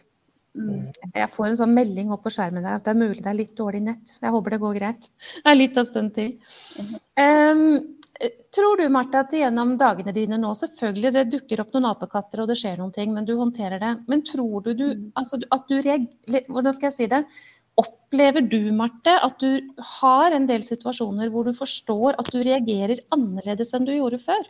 [0.58, 0.88] Mm.
[1.14, 3.38] Jeg får en sånn melding opp på skjermen der at det er mulig det er
[3.42, 4.18] litt dårlig nett.
[4.22, 5.12] Jeg håper det går greit.
[5.44, 6.32] Det er litt av stund til.
[7.20, 7.64] Um,
[8.56, 12.50] tror du, Marte, at gjennom dagene dine nå Selvfølgelig det dukker opp noen apekatter og
[12.50, 13.94] det skjer noen ting, men du håndterer det.
[14.10, 14.88] Men tror du, du
[15.20, 17.24] altså, at du reagerer Hvordan skal jeg si det?
[17.78, 19.62] Opplever du, Marte, at du
[20.00, 24.48] har en del situasjoner hvor du forstår at du reagerer annerledes enn du gjorde før?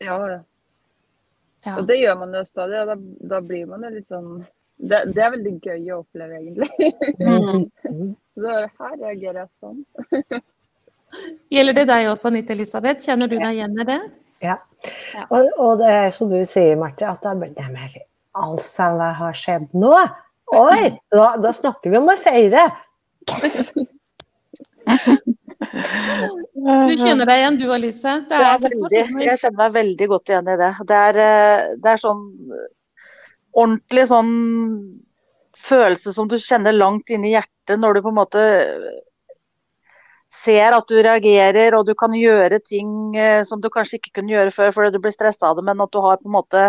[0.00, 1.76] Ja, ja.
[1.76, 2.80] Og det gjør man jo stadig.
[2.82, 2.96] og Da,
[3.34, 4.42] da blir man jo litt sånn
[4.82, 6.88] det, det er veldig gøy å oppleve, egentlig.
[7.22, 8.14] Mm.
[8.42, 9.84] Så her reagerer jeg sånn.
[11.52, 13.04] Gjelder det deg også, Anita Elisabeth?
[13.04, 14.00] Kjenner du deg igjen i det?
[14.42, 14.56] Ja.
[15.14, 15.28] Ja.
[15.28, 18.00] Og, og det er som du sier, Marte, at det er, det er mer
[18.32, 19.92] Altså, hva har skjedd nå?
[20.52, 20.92] Oi!
[21.12, 22.68] Da, da snakker vi om å feire.
[23.30, 23.72] Yes!
[25.72, 28.12] Du kjenner deg igjen du, Alice?
[28.28, 29.02] Det Ja, er veldig.
[29.24, 30.70] Jeg kjenner meg veldig godt igjen i det.
[30.88, 32.20] Det er, eh, det er sånn
[33.52, 34.32] ordentlig sånn
[35.62, 38.44] følelse som du kjenner langt inn i hjertet når du på en måte
[40.32, 44.32] ser at du reagerer og du kan gjøre ting eh, som du kanskje ikke kunne
[44.32, 46.64] gjøre før fordi du blir stressa av det, men at du har på en måte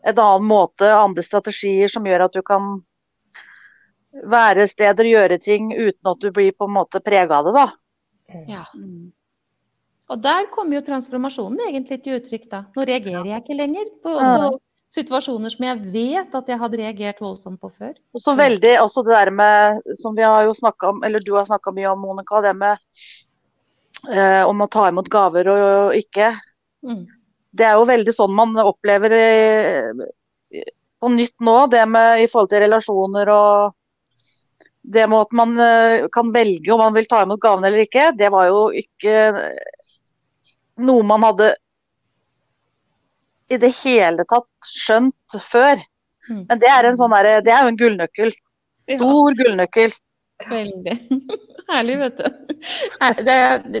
[0.00, 2.78] en annen måte, andre strategier som gjør at du kan
[4.10, 7.66] være steder, gjøre ting uten at du blir på en måte prega av det, da.
[8.50, 8.64] Ja.
[10.10, 12.64] Og der kommer jo transformasjonen egentlig til uttrykk, da.
[12.74, 14.50] Nå reagerer jeg ikke lenger på, på
[14.90, 17.94] situasjoner som jeg vet at jeg hadde reagert voldsomt på før.
[18.14, 21.34] Og så veldig også det der med, som vi har jo snakka om, eller du
[21.38, 22.78] har snakka mye om, Monica, det med
[24.10, 26.32] eh, om å ta imot gaver og, og ikke.
[26.86, 27.04] Mm.
[27.54, 30.64] Det er jo veldig sånn man opplever i,
[31.00, 33.76] på nytt nå, det med i forhold til relasjoner og
[34.82, 38.10] det med at man eh, kan velge om man vil ta imot gaven eller ikke,
[38.16, 39.16] det var jo ikke
[40.80, 41.52] noe man hadde
[43.50, 45.80] i det hele tatt skjønt før.
[46.30, 46.44] Mm.
[46.46, 48.32] Men det er en sånn der, det er jo en gullnøkkel.
[48.90, 49.96] Stor gullnøkkel.
[50.48, 50.94] Veldig.
[51.70, 52.54] Herlig, vet du.
[53.20, 53.34] Det,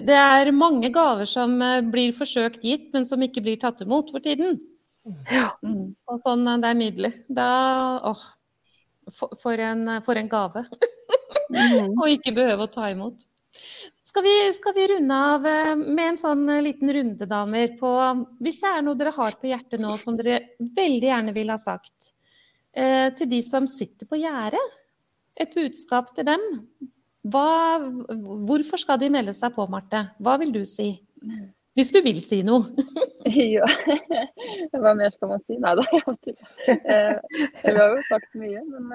[0.06, 4.12] det, er mange gaver som eh, blir forsøkt gitt, men som ikke blir tatt imot
[4.12, 4.58] for tiden.
[5.30, 5.48] Ja.
[5.62, 7.12] Og sånn, det er nydelig.
[7.32, 7.48] Da
[8.10, 8.26] åh,
[9.14, 10.64] for, for, en, for en gave.
[11.50, 11.96] Mm.
[12.00, 13.26] og ikke behøve å ta imot.
[14.10, 17.90] Skal vi, skal vi, runde av eh, med en sånn eh, liten runde, damer, på
[18.42, 21.58] Hvis det er noe dere har på hjertet nå som dere veldig gjerne vil ha
[21.60, 22.10] sagt
[22.72, 24.78] eh, til de som sitter på gjerdet,
[25.40, 26.42] et budskap til dem.
[27.30, 27.78] Hva,
[28.48, 30.08] hvorfor skal de melde seg på, Marte?
[30.18, 30.90] Hva vil du si?
[31.78, 32.66] Hvis du vil si noe.
[33.54, 33.66] ja.
[34.74, 35.56] Hva mer skal man si?
[35.62, 35.84] Nei da.
[36.66, 37.16] Eh,
[37.62, 38.90] vi har jo sagt mye, men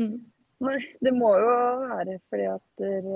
[0.00, 0.16] mm.
[1.06, 1.52] det må jo
[1.84, 3.06] være fordi at der,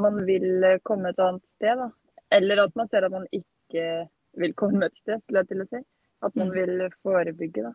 [0.00, 1.82] man vil eh, komme et annet sted.
[1.82, 1.90] Da.
[2.38, 4.06] Eller at man ser at man ikke
[4.40, 5.82] vil komme et sted, skulle jeg til å si.
[6.24, 6.56] At man mm.
[6.56, 7.68] vil forebygge.
[7.68, 7.74] Da.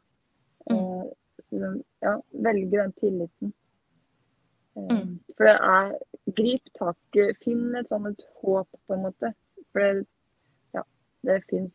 [0.71, 1.13] Mm.
[1.45, 1.71] Så,
[2.01, 2.17] ja,
[2.49, 3.53] velge den tilliten.
[4.75, 5.07] Eh.
[5.37, 5.95] For det er
[6.35, 9.35] Grip taket, Finn et sånt håp, på en måte.
[9.75, 10.05] For det,
[10.71, 10.83] ja,
[11.27, 11.73] det fins.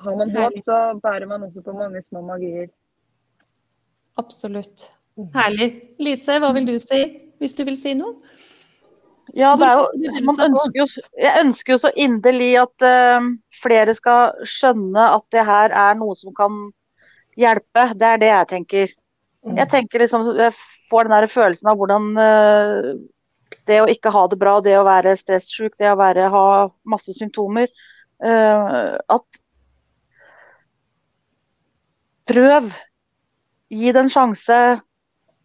[0.00, 2.70] Har man håp, så bærer man også på mange små magier.
[4.16, 4.86] Absolutt.
[5.18, 5.26] Mm.
[5.34, 5.68] Herlig.
[6.00, 7.02] Lise, hva vil du si,
[7.36, 8.16] hvis du vil si noe?
[9.36, 10.86] Ja, det er jo, man ønsker jo,
[11.20, 13.28] jeg ønsker jo så inderlig at uh,
[13.60, 16.56] flere skal skjønne at det her er noe som kan
[17.38, 17.90] hjelpe.
[18.00, 18.96] Det er det jeg tenker.
[19.46, 19.60] Mm.
[19.60, 20.56] Jeg tenker liksom, jeg
[20.88, 22.90] får den der følelsen av hvordan uh,
[23.68, 26.44] det å ikke ha det bra, det å være stresssyk, det å være, ha
[26.88, 27.68] masse symptomer
[28.22, 29.40] uh, At
[32.30, 32.70] prøv.
[33.70, 34.58] Gi det en sjanse.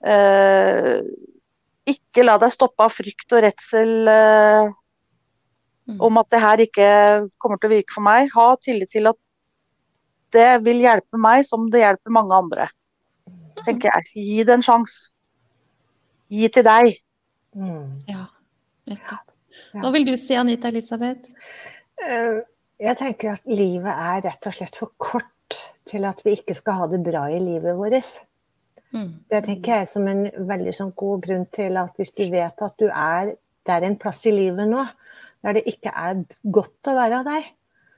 [0.06, 1.02] Uh,
[1.90, 4.70] ikke la deg stoppe av frykt og redsel uh,
[5.90, 6.00] mm.
[6.06, 6.90] om at det her ikke
[7.42, 8.30] kommer til å virke for meg.
[8.34, 9.22] Ha tillit til at
[10.36, 12.70] det vil hjelpe meg som det hjelper mange andre.
[13.66, 14.10] tenker jeg.
[14.14, 15.12] Gi det en sjanse.
[16.34, 16.98] Gi til deg.
[17.56, 18.04] Mm.
[18.10, 18.28] Ja,
[18.92, 19.32] nettopp.
[19.80, 21.32] Hva vil du si, Anita Elisabeth?
[22.02, 22.44] Uh,
[22.82, 26.82] jeg tenker at livet er rett og slett for kort til at vi ikke skal
[26.82, 28.18] ha det bra i livet vårt.
[28.96, 29.12] Mm.
[29.32, 32.78] Det tenker jeg som en veldig sånn god grunn til at hvis du vet at
[32.80, 33.36] du er
[33.66, 34.84] Det er en plass i livet nå
[35.42, 36.20] der det ikke er
[36.54, 37.48] godt å være deg,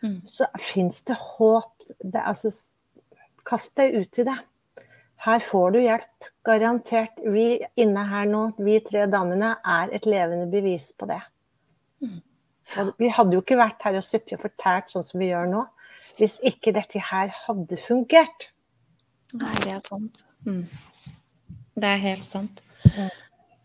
[0.03, 0.15] mm.
[0.27, 1.73] så fins det håp.
[1.99, 2.51] Det, altså,
[3.47, 4.35] kast deg ut i det.
[5.25, 6.27] Her får du hjelp.
[6.45, 7.23] Garantert.
[7.25, 7.47] Vi
[7.79, 11.21] inne her nå, vi tre damene, er et levende bevis på det.
[12.77, 15.49] Og vi hadde jo ikke vært her og sittet og fortalt sånn som vi gjør
[15.51, 15.63] nå,
[16.19, 18.49] hvis ikke dette her hadde fungert.
[19.37, 20.23] Nei, det er sant.
[20.47, 20.65] Mm.
[21.77, 22.61] Det er helt sant.
[22.87, 23.11] Jeg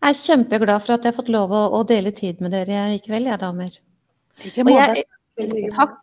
[0.09, 3.01] er kjempeglad for at jeg har fått lov å, å dele tid med dere i
[3.03, 3.75] kveld, jeg, damer.
[4.43, 5.05] Ikke måte.
[5.73, 5.93] Takk.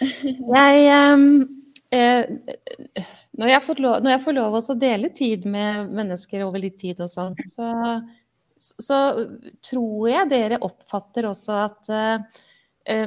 [0.00, 1.24] Jeg um,
[1.92, 3.08] eh,
[3.38, 6.98] når, jeg lov, når, jeg får lov å dele tid med mennesker over litt tid
[7.04, 7.68] og sånn, så,
[8.58, 8.98] så,
[9.64, 12.18] tror jeg dere oppfatter også at uh,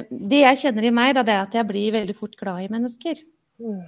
[0.08, 2.72] Det jeg kjenner i meg, da, det er at jeg blir veldig fort glad i
[2.72, 3.20] mennesker.
[3.60, 3.84] Mm.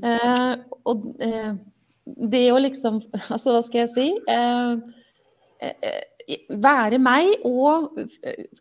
[0.00, 0.54] Uh,
[0.86, 1.52] og uh,
[2.30, 3.00] det å liksom
[3.34, 4.08] Altså, hva skal jeg si?
[6.64, 7.98] Være meg og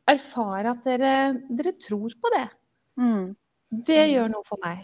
[0.09, 1.15] erfare at dere,
[1.47, 2.47] dere tror på det.
[2.99, 3.27] Mm.
[3.71, 4.09] Det mm.
[4.17, 4.83] gjør noe for meg.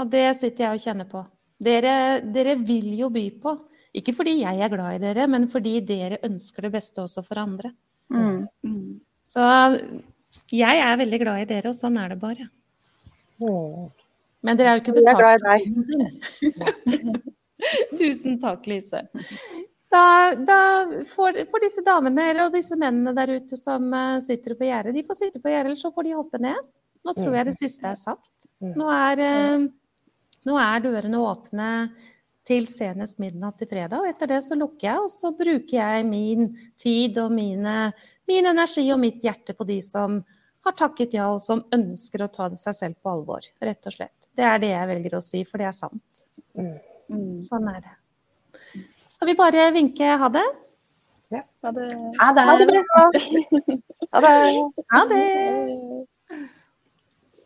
[0.00, 1.22] Og det sitter jeg og kjenner på.
[1.64, 1.94] Dere,
[2.34, 3.54] dere, vil jo by på.
[3.94, 7.40] Ikke fordi jeg er glad i dere, men fordi dere ønsker det beste også for
[7.42, 7.70] andre.
[8.10, 8.46] Mm.
[8.66, 8.88] mm.
[9.34, 9.44] Så
[10.54, 12.48] jeg er veldig glad i dere, og sånn er det bare.
[13.42, 13.86] Mm.
[14.44, 15.46] Men dere er jo ikke betalt.
[15.46, 15.70] I
[16.90, 17.22] deg.
[17.98, 19.06] Tusen takk, Lise.
[19.94, 20.58] Da, da
[21.06, 25.04] får, får, disse damene og disse mennene der ute som uh, sitter på gjerdet, de
[25.06, 26.66] får sitte på gjerdet, eller så får de hoppe ned.
[27.04, 28.48] Nå tror jeg det siste er sagt.
[28.64, 29.68] Nå er, uh,
[30.48, 31.70] nå er dørene åpne
[32.44, 34.02] til senest midnatt til fredag.
[34.02, 37.92] Og etter det så lukker jeg, og så bruker jeg min tid og mine,
[38.28, 40.20] min energi og mitt hjerte på de som
[40.64, 44.28] har takket ja, og som ønsker å ta seg selv på alvor, rett og slett.
[44.34, 46.26] Det er det jeg velger å si, for det er sant.
[46.56, 46.76] Mm.
[47.12, 47.40] mm.
[47.44, 47.96] Sånn er det.
[49.12, 50.44] Skal vi bare vinke ha det?
[51.34, 51.42] Ja.
[51.64, 51.90] Ha det.
[52.20, 52.46] Ha det.
[52.48, 52.72] Ha det.
[54.14, 54.34] Ha det.
[54.94, 56.54] Ha det.